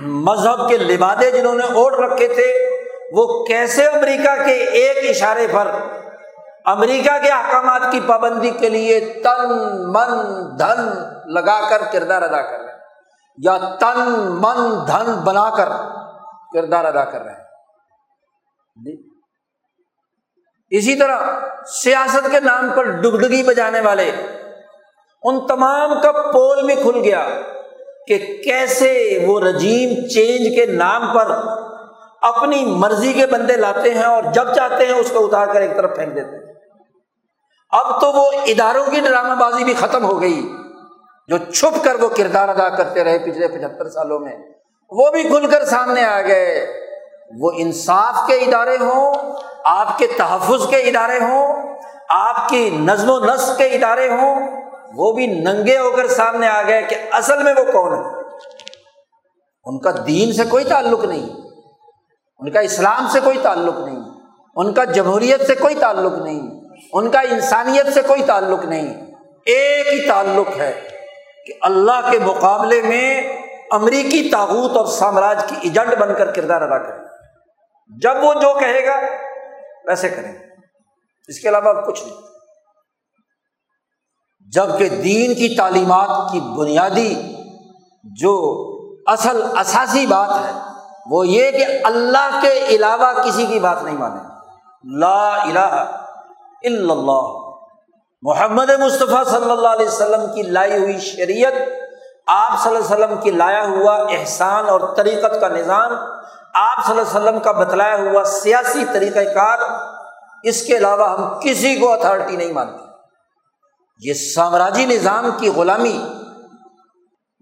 [0.00, 2.70] مذہب کے لبادے جنہوں نے اوٹ رکھے تھے،
[3.12, 5.68] وہ کیسے امریکہ کے ایک اشارے پر
[6.66, 9.52] امریکہ کے احکامات کی پابندی کے لیے تن،
[9.92, 10.10] من،
[10.58, 10.88] دھن
[11.26, 12.78] لگا کر کردار ادا کر رہے ہیں؟
[13.38, 15.68] یا تن، من، دھن بنا کر
[16.52, 17.44] کردار ادا کر رہے ہیں؟
[20.76, 21.18] اسی طرح
[21.66, 24.10] سیاست کے نام پر ڈگڈگی بجانے والے،
[25.22, 27.28] ان تمام کا پول بھی کھل گیا
[28.06, 31.30] کہ کیسے وہ رجیم چینج کے نام پر
[32.22, 35.76] اپنی مرضی کے بندے لاتے ہیں اور جب چاہتے ہیں اس کو اتار کر ایک
[35.76, 36.54] طرف پھینک دیتے ہیں۔
[37.70, 40.52] اب تو وہ اداروں کی ڈرامہ بازی بھی ختم ہو گئی۔
[41.28, 44.36] جو چھپ کر وہ کردار ادا کرتے رہے پچھلے پچہتر سالوں میں،
[44.90, 46.83] وہ بھی کھل کر سامنے آ گئے۔
[47.40, 49.14] وہ انصاف کے ادارے ہوں،
[49.64, 51.68] آپ کے تحفظ کے ادارے ہوں،
[52.08, 54.50] آپ کی نظم و نسق کے ادارے ہوں،
[54.94, 58.22] وہ بھی ننگے ہو کر سامنے آ گئے کہ اصل میں وہ کون ہے؟
[59.64, 61.28] ان کا دین سے کوئی تعلق نہیں،
[62.38, 64.00] ان کا اسلام سے کوئی تعلق نہیں،
[64.56, 66.40] ان کا جمہوریت سے کوئی تعلق نہیں،
[66.92, 68.94] ان کا انسانیت سے کوئی تعلق نہیں۔
[69.46, 70.72] ایک ہی تعلق ہے
[71.46, 73.38] کہ اللہ کے مقابلے میں
[73.70, 77.03] امریکی تاغوت اور سامراج کی ایجنٹ بن کر کردار ادا کرے
[77.88, 79.00] جب وہ جو کہے گا،
[79.86, 80.32] ویسے کریں۔
[81.28, 82.16] اس کے علاوہ کچھ نہیں۔
[84.52, 87.34] جبکہ دین کی تعلیمات کی بنیادی
[88.04, 88.60] جو
[89.06, 90.52] اصل اثاثی بات ہے،
[91.10, 94.34] وہ یہ کہ اللہ کے علاوہ کسی کی بات نہیں مانے۔
[94.98, 95.90] لا الہ
[96.64, 97.38] الا اللہ۔
[98.22, 101.52] محمد مصطفیٰ صلی اللہ علیہ وسلم کی لائی ہوئی شریعت،
[102.26, 105.92] آپ صلی اللہ علیہ وسلم کی لایا ہوا احسان اور طریقت کا نظام
[106.54, 109.58] آپ صلی اللہ علیہ وسلم کا بتلایا ہوا سیاسی طریقۂ کار،
[110.42, 112.84] اس کے علاوہ ہم کسی کو اتھارٹی نہیں مانتے۔
[114.00, 116.04] یہ سامراجی نظام کی غلامی،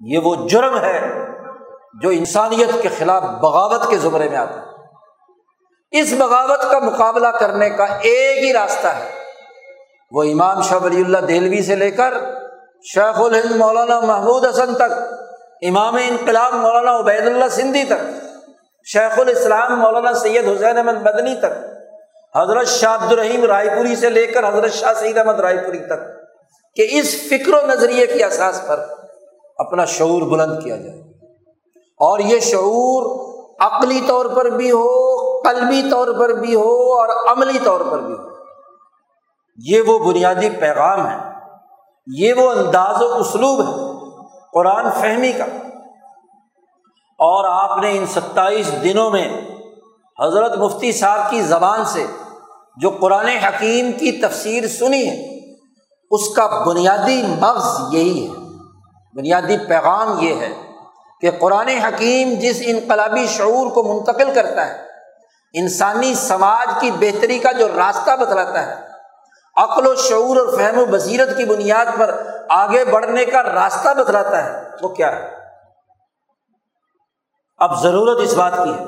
[0.01, 1.27] یہ وہ جرم ہے
[2.03, 4.67] جو انسانیت کے خلاف بغاوت کے زمرے میں آتا ہے۔
[5.91, 9.11] اس بغاوت کا مقابلہ کرنے کا ایک ہی راستہ ہے۔
[10.11, 12.15] وہ امام شاہ ولی اللہ دہلوی سے لے کر
[12.95, 14.93] شیخ الہند مولانا محمود حسن تک،
[15.63, 18.22] امام انقلاب مولانا عبید اللہ سندھی تک۔
[18.85, 21.73] شیخ الاسلام مولانا سید حسین احمد بدنی تک،
[22.37, 25.79] حضرت شاہ عبد الرحیم رائے پوری سے لے کر حضرت شاہ سعید احمد رائے پوری
[25.79, 26.23] تک
[26.75, 28.87] کہ اس فکر و نظریے کی اساس پر
[29.59, 30.99] اپنا شعور بلند کیا جائے۔
[31.77, 37.59] اور یہ شعور عقلی طور پر بھی ہو، قلبی طور پر بھی ہو اور عملی
[37.65, 38.29] طور پر بھی ہو۔
[39.57, 41.17] یہ وہ بنیادی پیغام ہے،
[42.07, 44.01] یہ وہ انداز و اسلوب ہے،
[44.53, 45.45] قرآن فہمی کا۔
[47.23, 49.41] اور آپ نے ان ستائیس دنوں میں
[50.23, 52.07] حضرت مفتی صاحب کی زبان سے
[52.77, 55.51] جو قرآن حکیم کی تفسیر سنی ہے،
[56.11, 58.33] اس کا بنیادی مغز یہی ہے۔
[59.15, 60.53] بنیادی پیغام یہ ہے
[61.21, 64.79] کہ قرآن حکیم جس انقلابی شعور کو منتقل کرتا ہے،
[65.55, 68.75] انسانی سماج کی بہتری کا جو راستہ بتلاتا ہے،
[69.57, 72.15] عقل و شعور اور فہم و بصیرت کی بنیاد پر
[72.49, 75.42] آگے بڑھنے کا راستہ بتلاتا ہے، وہ کیا ہے؟
[77.63, 78.85] اب ضرورت اس بات کی ہے۔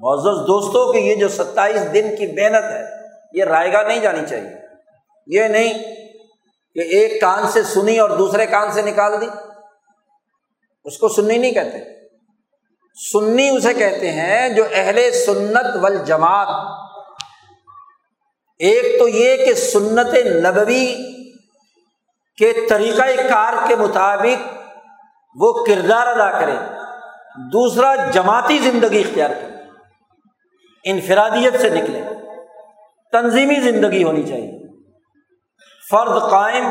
[0.00, 2.84] معزز دوستوں کہ یہ جو ستائیس دن کی محنت ہے،
[3.32, 4.50] یہ رائے گاہ نہیں جانی چاہیے۔
[5.26, 5.74] یہ نہیں
[6.74, 9.26] کہ ایک کان سے سنی اور دوسرے کان سے نکال دی۔
[10.84, 11.78] اس کو سننی نہیں کہتے۔
[13.12, 16.48] سننی اسے کہتے ہیں جو اہل سنت ول جماعت
[18.58, 20.96] ایک تو یہ کہ سنت نبوی
[22.38, 24.48] کے طریقۂ کار کے مطابق
[25.40, 26.73] وہ کردار ادا کرے۔
[27.36, 29.54] دوسرا جماعتی زندگی اختیار کرے
[30.84, 32.02] انفرادیت سے نکلے
[33.12, 34.58] تنظیمی زندگی ہونی چاہیے۔
[35.90, 36.66] فرد قائم،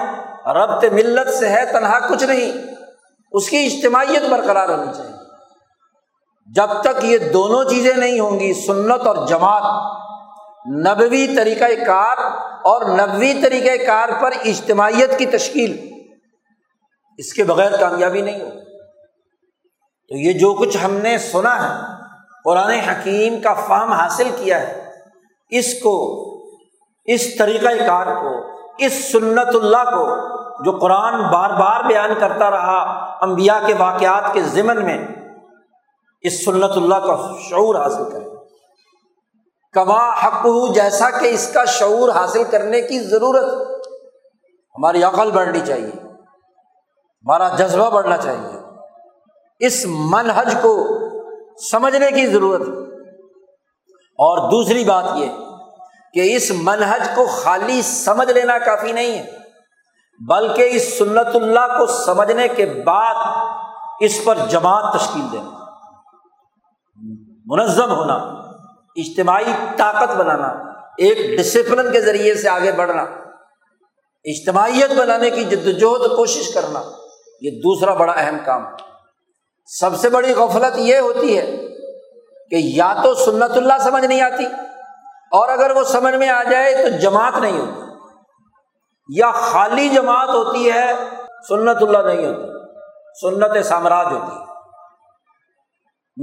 [0.49, 2.51] ربط ملت سے ہے، تنہا کچھ نہیں۔
[3.31, 5.13] اس کی اجتماعیت برقرار ہونی چاہیے۔
[6.53, 9.97] جب تک یہ دونوں چیزیں نہیں ہوں گی، سنت اور جماعت،
[10.87, 12.17] نبوی طریقۂ کار
[12.63, 15.91] اور نبوی طریقۂ کار پر اجتماعیت کی تشکیل،
[17.17, 18.62] اس کے بغیر کامیابی نہیں ہو
[20.13, 21.93] تو یہ جو کچھ ہم نے سنا ہے،
[22.45, 24.91] قرآن حکیم کا فہم حاصل کیا ہے،
[25.49, 25.93] اس کو،
[27.05, 28.35] اس طریقۂ کار کو،
[28.77, 30.05] اس سنت اللہ کو
[30.63, 32.77] جو قرآن بار بار بیان کرتا رہا
[33.21, 35.07] امبیا کے واقعات کے ضمن میں،
[36.21, 38.29] اس سنت اللہ کا شعور حاصل کرے
[39.73, 43.45] کما حق جیسا کہ اس کا شعور حاصل کرنے کی ضرورت،
[44.75, 48.62] ہماری عقل بڑھنی چاہیے، ہمارا جذبہ بڑھنا چاہیے۔
[49.65, 50.99] اس منحج کو
[51.71, 52.83] سمجھنے کی ضرورت ہے۔
[53.95, 55.29] اور دوسری بات یہ
[56.13, 59.31] کہ اس منحج کو خالی سمجھ لینا کافی نہیں ہے،
[60.29, 63.15] بلکہ اس سنت اللہ کو سمجھنے کے بعد
[63.99, 65.65] اس پر جماعت تشکیل دینا،
[67.45, 68.13] منظم ہونا،
[68.95, 70.47] اجتماعی طاقت بنانا،
[70.97, 73.01] ایک ڈسپلن کے ذریعے سے آگے بڑھنا،
[74.23, 76.81] اجتماعیت بنانے کی جدوجہد کوشش کرنا،
[77.41, 78.92] یہ دوسرا بڑا اہم کام ہے۔
[79.65, 81.45] سب سے بڑی غفلت یہ ہوتی ہے
[82.49, 84.45] کہ یا تو سنت اللہ سمجھ نہیں آتی
[85.31, 87.83] اور اگر وہ سمجھ میں آ جائے تو جماعت نہیں ہوتی
[89.15, 90.91] یا خالی جماعت ہوتی ہے،
[91.47, 92.51] سنت اللہ نہیں ہوتی،
[93.21, 94.45] سنت سامراج ہوتی ہے۔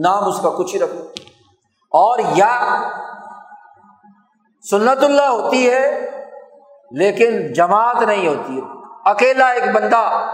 [0.03, 1.07] نام اس کا کچھ ہی رکھو۔
[1.91, 2.83] اور یا
[4.71, 6.11] سنت اللہ ہوتی ہے،
[6.93, 8.61] لیکن جماعت نہیں ہوتی۔
[9.05, 10.31] اکیلا ایک بندہ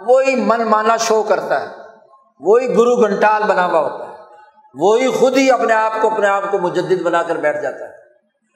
[0.00, 1.79] وہی من مانا شو کرتا ہے۔
[2.40, 4.10] وہی گرو گھنٹال بنا ہوا ہوتا ہے۔
[4.74, 7.90] وہی خود ہی اپنے آپ کو اپنے آپ کو مجدد بنا کر بیٹھ جاتا ہے۔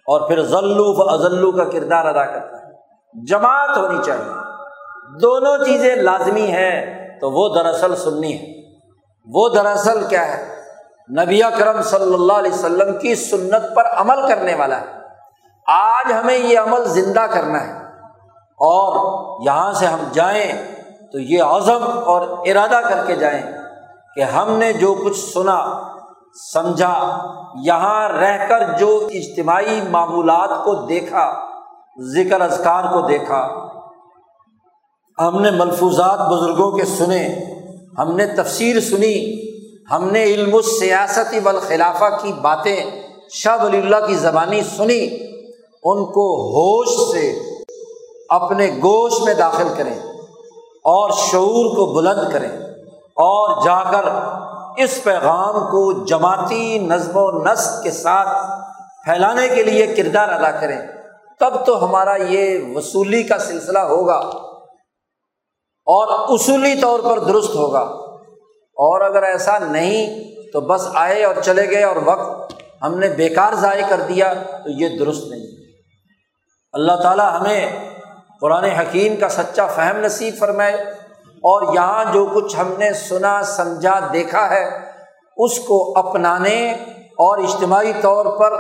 [0.06, 2.72] اور پھر ذلو ازلو کا کردار ادا کرتا ہے۔
[3.26, 4.32] جماعت ہونی چاہیے۔
[5.20, 8.76] دونوں چیزیں لازمی ہیں تو وہ دراصل سننی ہے۔
[9.32, 10.54] وہ دراصل کیا ہے؟
[11.20, 14.86] نبی کرم صلی اللہ علیہ وسلم کی سنت پر عمل کرنے والا ہے۔
[15.66, 17.72] آج ہمیں یہ عمل زندہ کرنا ہے۔
[18.42, 19.14] اور
[19.46, 20.52] یہاں سے ہم جائیں
[21.12, 23.63] تو یہ عزم اور ارادہ کر کے جائیں۔
[24.16, 25.82] کہ ہم نے جو کچھ سنا،
[26.52, 27.18] سمجھا،
[27.62, 31.32] یہاں رہ کر جو اجتماعی معمولات کو دیکھا،
[32.00, 33.48] ذکر اذکار کو دیکھا،
[35.18, 37.28] ہم نے ملفوظات بزرگوں کے سنے،
[37.98, 39.44] ہم نے تفسیر سنی،
[39.90, 42.90] ہم نے علم السیاستی والخلافہ کی باتیں،
[43.30, 45.02] شاہ ولی اللہ کی زبانی سنی،
[45.82, 47.38] ان کو ہوش سے
[48.28, 49.94] اپنے گوشت میں داخل کریں
[50.84, 52.63] اور شعور کو بلند کریں۔
[53.16, 54.04] اور جا کر
[54.76, 58.28] اس پیغام کو جماعتی نظم و نسق کے ساتھ
[59.04, 60.80] پھیلانے کے لیے کردار ادا کریں،
[61.40, 64.20] تب تو ہمارا یہ وصولی کا سلسلہ ہوگا
[65.86, 68.04] اور اصولی طور پر درست ہوگا۔
[68.76, 72.52] اور اگر ایسا نہیں تو بس آئے اور چلے گئے اور وقت
[72.82, 75.46] ہم نے بیکار ضائع کر دیا تو یہ درست نہیں۔
[76.72, 77.90] اللہ تعالیٰ ہمیں
[78.40, 81.03] قرآن حکیم کا سچا فہم نصیب فرمائے۔
[81.44, 84.64] اور یہاں جو کچھ ہم نے سنا، سمجھا، دیکھا ہے،
[85.36, 86.72] اس کو اپنانے
[87.18, 88.52] اور اجتماعی طور پر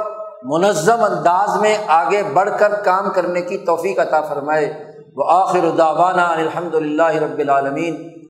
[0.42, 4.84] منظم انداز میں آگے بڑھ کر کام کرنے کی توفیق عطا فرمائے۔
[5.16, 8.23] وہ آخر الداوانہ الحمد للہ رب العالمین۔